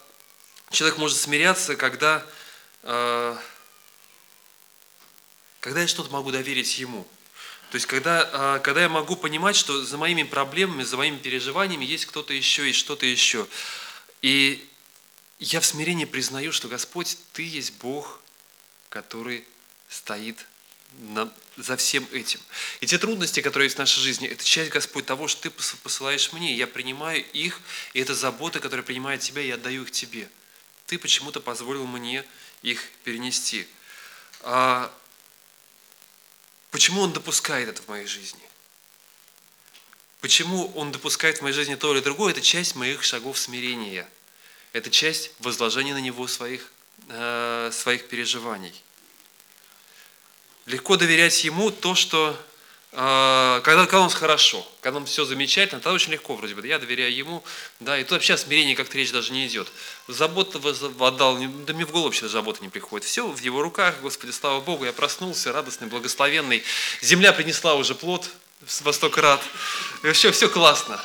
человек 0.72 0.98
может 0.98 1.18
смиряться, 1.18 1.76
когда, 1.76 2.26
а, 2.84 3.38
когда 5.60 5.82
я 5.82 5.88
что-то 5.88 6.10
могу 6.12 6.32
доверить 6.32 6.78
Ему. 6.78 7.06
То 7.70 7.76
есть, 7.76 7.88
когда, 7.88 8.30
а, 8.32 8.60
когда 8.60 8.82
я 8.82 8.90
могу 8.90 9.16
понимать, 9.16 9.56
что 9.56 9.84
за 9.84 9.98
моими 9.98 10.24
проблемами, 10.24 10.84
за 10.84 10.96
моими 10.96 11.18
переживаниями 11.18 11.86
есть 11.86 12.06
кто-то 12.06 12.34
еще, 12.34 12.68
есть 12.68 12.80
что-то 12.80 13.06
еще. 13.06 13.48
И 14.22 14.70
я 15.40 15.60
в 15.60 15.66
смирении 15.66 16.06
признаю, 16.06 16.52
что 16.54 16.70
Господь, 16.70 17.18
Ты 17.34 17.44
есть 17.44 17.74
Бог, 17.80 18.22
который 18.90 19.46
стоит 19.90 20.46
за 21.58 21.78
всем 21.78 22.08
этим. 22.12 22.40
И 22.80 22.86
те 22.86 22.98
трудности, 22.98 23.42
которые 23.42 23.68
есть 23.68 23.76
в 23.76 23.80
нашей 23.80 24.00
жизни, 24.00 24.28
это 24.28 24.44
часть, 24.44 24.72
Господь, 24.72 25.06
того, 25.06 25.28
что 25.28 25.44
Ты 25.44 25.50
посылаешь 25.52 26.32
мне. 26.34 26.56
Я 26.56 26.68
принимаю 26.68 27.24
их, 27.34 27.62
и 27.94 28.00
это 28.00 28.16
забота, 28.16 28.60
которая 28.60 28.86
принимает 28.86 29.22
Тебя, 29.22 29.42
я 29.42 29.56
отдаю 29.56 29.84
их 29.84 29.92
Тебе. 29.92 30.30
Ты 30.88 30.98
почему-то 30.98 31.40
позволил 31.40 31.86
мне 31.86 32.24
их 32.62 32.82
перенести. 33.04 33.68
А 34.42 34.94
почему 36.72 37.02
Он 37.02 37.14
допускает 37.14 37.70
это 37.70 37.82
в 37.82 37.88
моей 37.88 38.08
жизни? 38.08 38.42
Почему 40.22 40.72
Он 40.76 40.92
допускает 40.92 41.40
в 41.40 41.42
моей 41.42 41.54
жизни 41.54 41.76
то 41.76 41.94
или 41.94 42.02
другое? 42.02 42.32
Это 42.32 42.42
часть 42.42 42.76
моих 42.76 43.04
шагов 43.04 43.38
смирения. 43.38 44.10
Это 44.72 44.90
часть 44.90 45.32
возложения 45.40 45.94
на 45.94 46.02
Него 46.02 46.28
своих, 46.28 46.72
э, 47.10 47.70
своих 47.72 48.08
переживаний. 48.08 48.74
Легко 50.66 50.96
доверять 50.96 51.44
Ему 51.44 51.72
то, 51.72 51.94
что 51.94 52.40
э, 52.94 53.62
когда, 53.64 53.84
когда 53.84 54.00
у 54.00 54.04
нас 54.04 54.14
хорошо, 54.14 54.66
когда 54.80 55.00
нам 55.00 55.06
все 55.06 55.26
замечательно, 55.26 55.82
тогда 55.82 55.94
очень 55.94 56.14
легко 56.14 56.36
вроде 56.36 56.56
бы. 56.56 56.66
Я 56.66 56.80
доверяю 56.80 57.14
Ему, 57.14 57.44
да, 57.82 58.00
и 58.00 58.04
тут 58.04 58.12
вообще 58.12 58.36
о 58.36 58.38
смирении 58.38 58.74
как-то 58.74 58.98
речь 58.98 59.12
даже 59.12 59.34
не 59.34 59.46
идет. 59.46 59.68
Заботу 60.08 60.62
отдал, 61.00 61.38
да 61.38 61.74
мне 61.74 61.86
в 61.86 61.92
голову 61.92 62.06
вообще 62.06 62.30
забота 62.30 62.62
не 62.62 62.70
приходит. 62.70 63.06
Все 63.06 63.28
в 63.28 63.40
Его 63.42 63.62
руках, 63.62 63.96
Господи, 64.02 64.32
слава 64.32 64.62
Богу, 64.62 64.86
я 64.86 64.94
проснулся, 64.94 65.52
радостный, 65.52 65.88
благословенный. 65.88 66.64
Земля 67.02 67.34
принесла 67.34 67.76
уже 67.76 67.94
плод 67.94 68.30
во 68.82 68.94
сто 68.94 69.10
крат. 69.10 69.42
И 70.04 70.12
все, 70.14 70.32
все 70.32 70.48
классно. 70.48 71.04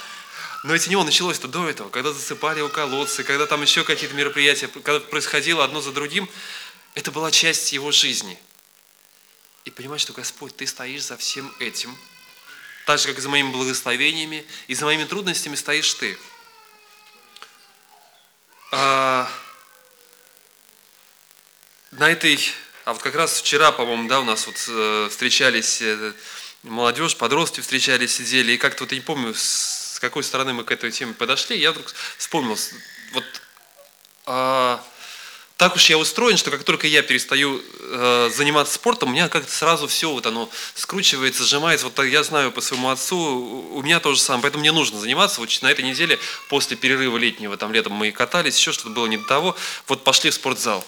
Но 0.63 0.73
ведь 0.73 0.87
у 0.87 0.91
него 0.91 1.03
началось-то 1.03 1.49
до 1.49 1.69
этого, 1.69 1.89
когда 1.89 2.13
засыпали 2.13 2.61
у 2.61 2.69
колодца, 2.69 3.25
когда 3.25 3.47
там 3.47 3.63
еще 3.63 3.83
какие-то 3.83 4.15
мероприятия, 4.15 4.69
когда 4.69 5.01
происходило 5.01 5.65
одно 5.65 5.81
за 5.81 5.93
другим, 5.93 6.29
это 6.95 7.11
была 7.11 7.31
часть 7.31 7.73
его 7.73 7.91
жизни. 7.91 8.39
И 9.69 9.71
понимать, 9.71 10.01
что 10.01 10.15
Господь, 10.15 10.57
Ты 10.57 10.67
стоишь 10.67 11.03
за 11.03 11.19
всем 11.19 11.55
этим, 11.59 11.95
так 12.87 12.99
же, 12.99 13.09
как 13.09 13.21
за 13.21 13.29
моими 13.29 13.51
благословениями, 13.51 14.47
и 14.67 14.75
за 14.75 14.87
моими 14.87 15.05
трудностями 15.05 15.57
стоишь 15.57 15.93
Ты. 15.93 16.19
А, 18.73 19.31
на 21.91 22.09
этой, 22.09 22.41
а 22.87 22.95
вот 22.95 23.03
как 23.03 23.15
раз 23.15 23.43
вчера, 23.43 23.71
по-моему, 23.71 24.09
да, 24.09 24.21
у 24.21 24.25
нас 24.25 24.47
вот 24.47 24.57
э, 24.69 25.09
встречались 25.11 25.83
э, 25.83 26.15
молодежь, 26.63 27.15
подростки 27.15 27.61
встречались, 27.61 28.15
сидели, 28.15 28.53
и 28.53 28.57
как-то 28.57 28.85
вот 28.85 28.93
я 28.93 28.97
не 28.97 29.05
помню, 29.05 29.35
с 29.35 29.99
какой 30.01 30.25
стороны 30.25 30.55
мы 30.55 30.65
к 30.65 30.71
этой 30.71 30.91
теме 30.91 31.13
подошли, 31.13 31.59
я 31.59 31.73
вдруг 31.73 31.93
вспомнил, 32.17 32.59
вот 33.13 33.43
а, 34.25 34.83
так 35.59 35.75
уж 35.75 35.91
я 35.91 35.99
устроен, 35.99 36.37
что 36.37 36.53
как 36.53 36.63
только 36.63 36.87
я 36.87 37.03
перестаю 37.03 37.61
э, 37.81 38.31
заниматься 38.33 38.75
спортом, 38.75 39.09
у 39.09 39.13
меня 39.13 39.29
как-то 39.29 39.53
сразу 39.53 39.89
все 39.89 40.09
вот 40.09 40.25
оно 40.25 40.49
скручивается, 40.77 41.43
сжимается. 41.43 41.87
Вот 41.87 41.95
так 41.95 42.07
я 42.07 42.23
знаю 42.23 42.53
по 42.53 42.61
своему 42.61 42.91
отцу, 42.91 43.17
у 43.73 43.83
меня 43.83 43.99
тоже 43.99 44.21
самое, 44.21 44.43
поэтому 44.43 44.61
мне 44.61 44.71
нужно 44.71 45.01
заниматься. 45.01 45.41
Вот 45.41 45.51
на 45.63 45.67
этой 45.69 45.85
неделе 45.85 46.21
после 46.49 46.77
перерыва 46.77 47.19
летнего, 47.19 47.57
там 47.57 47.73
летом 47.73 47.95
мы 47.95 48.13
катались, 48.13 48.57
еще 48.57 48.71
что-то 48.71 48.91
было 48.91 49.09
не 49.09 49.17
до 49.17 49.25
того, 49.25 49.57
вот 49.89 50.05
пошли 50.05 50.31
в 50.31 50.35
спортзал. 50.35 50.87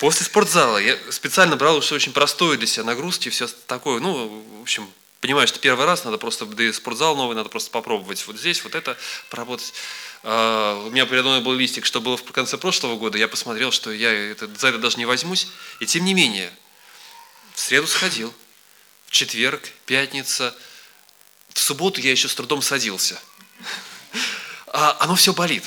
После 0.00 0.26
спортзала 0.26 0.78
я 0.78 0.98
специально 1.10 1.54
брал 1.54 1.80
что 1.82 1.94
очень 1.94 2.12
простое 2.12 2.58
для 2.58 2.66
себя 2.66 2.82
нагрузки, 2.82 3.28
все 3.28 3.46
такое, 3.68 4.00
ну, 4.00 4.44
в 4.58 4.62
общем, 4.62 4.90
понимаю, 5.20 5.46
что 5.46 5.60
первый 5.60 5.86
раз 5.86 6.04
надо 6.04 6.18
просто, 6.18 6.46
да 6.46 6.64
и 6.64 6.72
спортзал 6.72 7.14
новый, 7.14 7.36
надо 7.36 7.48
просто 7.48 7.70
попробовать 7.70 8.26
вот 8.26 8.38
здесь, 8.38 8.64
вот 8.64 8.74
это 8.74 8.96
поработать. 9.30 9.72
А, 10.28 10.74
у 10.84 10.90
меня 10.90 11.06
передо 11.06 11.28
мной 11.28 11.40
был 11.40 11.52
листик, 11.52 11.86
что 11.86 12.00
было 12.00 12.16
в 12.16 12.24
конце 12.24 12.58
прошлого 12.58 12.96
года, 12.96 13.16
я 13.16 13.28
посмотрел, 13.28 13.70
что 13.70 13.92
я 13.92 14.12
это, 14.12 14.48
за 14.58 14.68
это 14.68 14.78
даже 14.78 14.98
не 14.98 15.06
возьмусь, 15.06 15.46
и 15.78 15.86
тем 15.86 16.04
не 16.04 16.14
менее, 16.14 16.52
в 17.54 17.60
среду 17.60 17.86
сходил, 17.86 18.34
в 19.06 19.12
четверг, 19.12 19.62
пятница, 19.86 20.52
в 21.50 21.60
субботу 21.60 22.00
я 22.00 22.10
еще 22.10 22.26
с 22.26 22.34
трудом 22.34 22.60
садился. 22.60 23.20
А 24.66 24.96
оно 24.98 25.14
все 25.14 25.32
болит. 25.32 25.62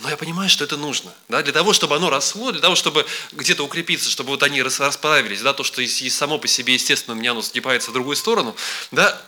Но 0.00 0.10
я 0.10 0.18
понимаю, 0.18 0.50
что 0.50 0.64
это 0.64 0.76
нужно. 0.76 1.14
Да? 1.30 1.42
Для 1.42 1.54
того, 1.54 1.72
чтобы 1.72 1.96
оно 1.96 2.10
росло, 2.10 2.52
для 2.52 2.60
того, 2.60 2.74
чтобы 2.74 3.06
где-то 3.32 3.64
укрепиться, 3.64 4.10
чтобы 4.10 4.32
вот 4.32 4.42
они 4.42 4.62
расправились, 4.62 5.40
да, 5.40 5.54
то, 5.54 5.64
что 5.64 5.80
и 5.80 5.88
само 5.88 6.38
по 6.38 6.46
себе, 6.46 6.74
естественно, 6.74 7.16
у 7.16 7.18
меня 7.18 7.30
оно 7.30 7.40
сгибается 7.40 7.88
в 7.88 7.94
другую 7.94 8.16
сторону, 8.16 8.54
да, 8.90 9.18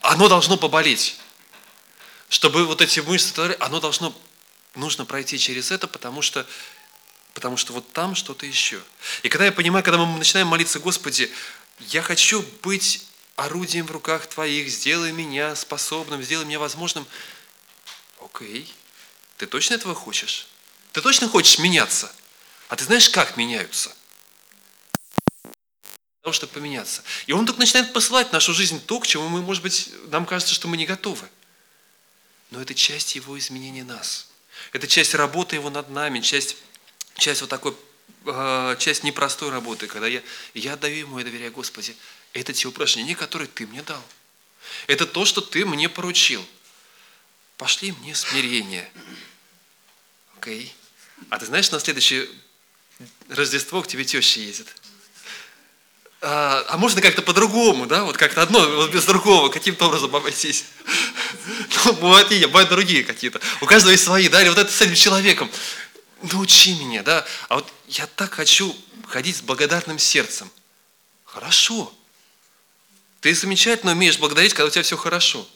оно 0.00 0.28
должно 0.28 0.56
поболеть. 0.56 1.16
Чтобы 2.32 2.64
вот 2.64 2.80
эти 2.80 3.00
мышцы, 3.00 3.34
оно 3.60 3.78
должно, 3.78 4.14
нужно 4.74 5.04
пройти 5.04 5.38
через 5.38 5.70
это, 5.70 5.86
потому 5.86 6.22
что, 6.22 6.46
потому 7.34 7.58
что 7.58 7.74
вот 7.74 7.92
там 7.92 8.14
что-то 8.14 8.46
еще. 8.46 8.80
И 9.22 9.28
когда 9.28 9.44
я 9.44 9.52
понимаю, 9.52 9.84
когда 9.84 9.98
мы 9.98 10.16
начинаем 10.16 10.46
молиться, 10.46 10.78
Господи, 10.78 11.30
я 11.78 12.00
хочу 12.00 12.42
быть 12.62 13.04
орудием 13.36 13.84
в 13.84 13.90
руках 13.90 14.26
Твоих, 14.28 14.70
сделай 14.70 15.12
меня 15.12 15.54
способным, 15.54 16.22
сделай 16.22 16.46
меня 16.46 16.58
возможным. 16.58 17.06
Окей. 18.18 18.72
Ты 19.36 19.46
точно 19.46 19.74
этого 19.74 19.94
хочешь? 19.94 20.46
Ты 20.92 21.02
точно 21.02 21.28
хочешь 21.28 21.58
меняться? 21.58 22.10
А 22.68 22.76
ты 22.76 22.84
знаешь, 22.84 23.10
как 23.10 23.36
меняются? 23.36 23.94
Для 25.42 25.52
того, 26.22 26.32
чтобы 26.32 26.54
поменяться. 26.54 27.02
И 27.26 27.32
он 27.32 27.44
только 27.44 27.60
начинает 27.60 27.92
посылать 27.92 28.30
в 28.30 28.32
нашу 28.32 28.54
жизнь 28.54 28.82
то, 28.86 29.00
к 29.00 29.06
чему 29.06 29.28
мы, 29.28 29.42
может 29.42 29.62
быть, 29.62 29.90
нам 30.06 30.24
кажется, 30.24 30.54
что 30.54 30.66
мы 30.66 30.78
не 30.78 30.86
готовы. 30.86 31.28
Но 32.52 32.60
это 32.60 32.74
часть 32.74 33.14
его 33.16 33.38
изменения 33.38 33.82
нас. 33.82 34.28
Это 34.72 34.86
часть 34.86 35.14
работы 35.14 35.56
его 35.56 35.70
над 35.70 35.88
нами, 35.88 36.20
часть, 36.20 36.56
часть 37.16 37.40
вот 37.40 37.48
такой, 37.48 37.74
э, 38.26 38.76
часть 38.78 39.04
непростой 39.04 39.48
работы, 39.48 39.86
когда 39.86 40.06
я, 40.06 40.22
я 40.52 40.74
отдаю 40.74 40.98
ему 40.98 41.18
и 41.18 41.24
доверяю, 41.24 41.50
Господи, 41.50 41.96
это 42.34 42.52
те 42.52 42.68
упражнения, 42.68 43.16
которые 43.16 43.48
ты 43.48 43.66
мне 43.66 43.82
дал. 43.82 44.04
Это 44.86 45.06
то, 45.06 45.24
что 45.24 45.40
ты 45.40 45.64
мне 45.64 45.88
поручил. 45.88 46.46
Пошли 47.56 47.92
мне 47.92 48.14
смирение. 48.14 48.90
Окей. 50.36 50.66
Okay. 50.66 51.26
А 51.30 51.38
ты 51.38 51.46
знаешь, 51.46 51.70
на 51.70 51.80
следующее 51.80 52.28
Рождество 53.30 53.80
к 53.82 53.88
тебе 53.88 54.04
теща 54.04 54.40
едет. 54.40 54.66
А, 56.20 56.64
а 56.68 56.76
можно 56.76 57.00
как-то 57.00 57.22
по-другому, 57.22 57.86
да? 57.86 58.04
Вот 58.04 58.18
как-то 58.18 58.42
одно 58.42 58.86
без 58.88 59.06
другого, 59.06 59.48
каким-то 59.48 59.86
образом 59.86 60.14
обойтись. 60.14 60.66
Ну, 61.84 61.92
бывают 61.94 62.30
и 62.32 62.44
бывают 62.46 62.70
другие 62.70 63.04
какие-то. 63.04 63.40
У 63.60 63.66
каждого 63.66 63.92
есть 63.92 64.04
свои, 64.04 64.28
да? 64.28 64.40
Или 64.40 64.48
вот 64.48 64.58
это 64.58 64.70
с 64.70 64.80
этим 64.80 64.94
человеком. 64.94 65.50
Научи 66.22 66.74
меня, 66.74 67.02
да? 67.02 67.26
А 67.48 67.56
вот 67.56 67.72
я 67.88 68.06
так 68.06 68.34
хочу 68.34 68.76
ходить 69.08 69.36
с 69.36 69.40
благодарным 69.40 69.98
сердцем. 69.98 70.50
Хорошо. 71.24 71.92
Ты 73.20 73.34
замечательно 73.34 73.92
умеешь 73.92 74.18
благодарить, 74.18 74.54
когда 74.54 74.66
у 74.66 74.70
тебя 74.70 74.82
все 74.82 74.96
хорошо. 74.96 75.46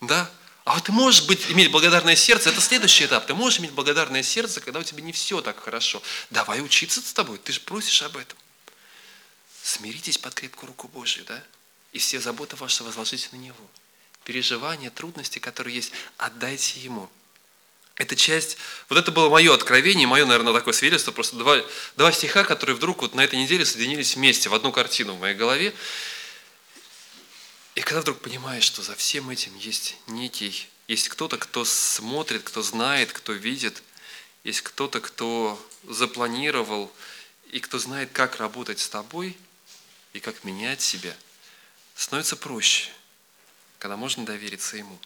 Да? 0.00 0.30
А 0.64 0.74
вот 0.74 0.84
ты 0.84 0.92
можешь 0.92 1.24
быть, 1.24 1.50
иметь 1.50 1.70
благодарное 1.70 2.16
сердце, 2.16 2.50
это 2.50 2.60
следующий 2.60 3.04
этап. 3.04 3.26
Ты 3.26 3.34
можешь 3.34 3.58
иметь 3.58 3.72
благодарное 3.72 4.22
сердце, 4.22 4.60
когда 4.60 4.80
у 4.80 4.82
тебя 4.82 5.02
не 5.02 5.12
все 5.12 5.42
так 5.42 5.62
хорошо. 5.62 6.02
Давай 6.30 6.62
учиться 6.62 7.00
с 7.00 7.12
тобой, 7.12 7.38
ты 7.38 7.52
же 7.52 7.60
просишь 7.60 8.02
об 8.02 8.16
этом. 8.16 8.38
Смиритесь 9.62 10.18
под 10.18 10.34
крепкую 10.34 10.68
руку 10.68 10.88
Божью, 10.88 11.24
да? 11.26 11.42
И 11.92 11.98
все 11.98 12.18
заботы 12.18 12.56
ваши 12.56 12.82
возложите 12.82 13.28
на 13.32 13.36
Него. 13.36 13.70
Переживания, 14.24 14.90
трудности, 14.90 15.38
которые 15.38 15.76
есть, 15.76 15.92
отдайте 16.16 16.80
Ему. 16.80 17.10
Это 17.96 18.16
часть, 18.16 18.56
вот 18.88 18.98
это 18.98 19.12
было 19.12 19.28
мое 19.28 19.54
откровение, 19.54 20.08
мое, 20.08 20.26
наверное, 20.26 20.52
такое 20.52 20.74
свидетельство, 20.74 21.12
просто 21.12 21.36
два, 21.36 21.62
два 21.96 22.10
стиха, 22.10 22.42
которые 22.42 22.74
вдруг 22.74 23.02
вот 23.02 23.14
на 23.14 23.20
этой 23.20 23.38
неделе 23.38 23.64
соединились 23.64 24.16
вместе 24.16 24.48
в 24.48 24.54
одну 24.54 24.72
картину 24.72 25.14
в 25.14 25.20
моей 25.20 25.36
голове. 25.36 25.72
И 27.76 27.80
когда 27.82 28.00
вдруг 28.00 28.18
понимаешь, 28.20 28.64
что 28.64 28.82
за 28.82 28.96
всем 28.96 29.30
этим 29.30 29.56
есть 29.58 29.96
некий, 30.08 30.68
есть 30.88 31.08
кто-то, 31.08 31.38
кто 31.38 31.64
смотрит, 31.64 32.42
кто 32.42 32.62
знает, 32.62 33.12
кто 33.12 33.32
видит, 33.32 33.82
есть 34.42 34.62
кто-то, 34.62 35.00
кто 35.00 35.58
запланировал 35.84 36.92
и 37.50 37.60
кто 37.60 37.78
знает, 37.78 38.10
как 38.12 38.36
работать 38.36 38.80
с 38.80 38.88
тобой 38.88 39.36
и 40.12 40.20
как 40.20 40.44
менять 40.44 40.82
себя, 40.82 41.14
становится 41.94 42.36
проще, 42.36 42.90
когда 43.84 43.98
можно 43.98 44.24
довериться 44.24 44.78
ему. 44.78 44.98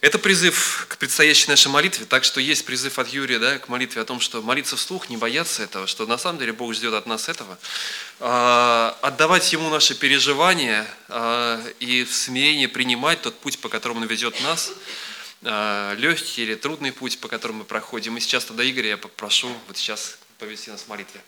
Это 0.00 0.18
призыв 0.18 0.86
к 0.88 0.96
предстоящей 0.96 1.50
нашей 1.50 1.68
молитве, 1.68 2.06
так 2.06 2.24
что 2.24 2.40
есть 2.40 2.64
призыв 2.64 2.98
от 2.98 3.08
Юрия 3.08 3.38
да, 3.38 3.58
к 3.58 3.68
молитве 3.68 4.00
о 4.00 4.06
том, 4.06 4.20
что 4.20 4.40
молиться 4.40 4.74
вслух, 4.76 5.10
не 5.10 5.18
бояться 5.18 5.62
этого, 5.62 5.86
что 5.86 6.06
на 6.06 6.16
самом 6.16 6.38
деле 6.38 6.54
Бог 6.54 6.72
ждет 6.72 6.94
от 6.94 7.04
нас 7.04 7.28
этого. 7.28 7.58
А, 8.18 8.96
отдавать 9.02 9.52
Ему 9.52 9.68
наши 9.68 9.94
переживания 9.94 10.86
а, 11.08 11.62
и 11.78 12.04
в 12.04 12.14
смирении 12.14 12.64
принимать 12.64 13.20
тот 13.20 13.38
путь, 13.38 13.58
по 13.58 13.68
которому 13.68 14.00
Он 14.00 14.06
ведет 14.06 14.42
нас, 14.42 14.72
а, 15.42 15.92
легкий 15.96 16.44
или 16.44 16.54
трудный 16.54 16.92
путь, 16.92 17.20
по 17.20 17.28
которому 17.28 17.58
мы 17.58 17.64
проходим. 17.66 18.16
И 18.16 18.20
сейчас 18.20 18.46
тогда, 18.46 18.64
Игорь, 18.64 18.86
я 18.86 18.96
попрошу 18.96 19.54
вот 19.66 19.76
сейчас 19.76 20.16
повести 20.38 20.70
нас 20.70 20.84
в 20.84 20.88
молитве. 20.88 21.20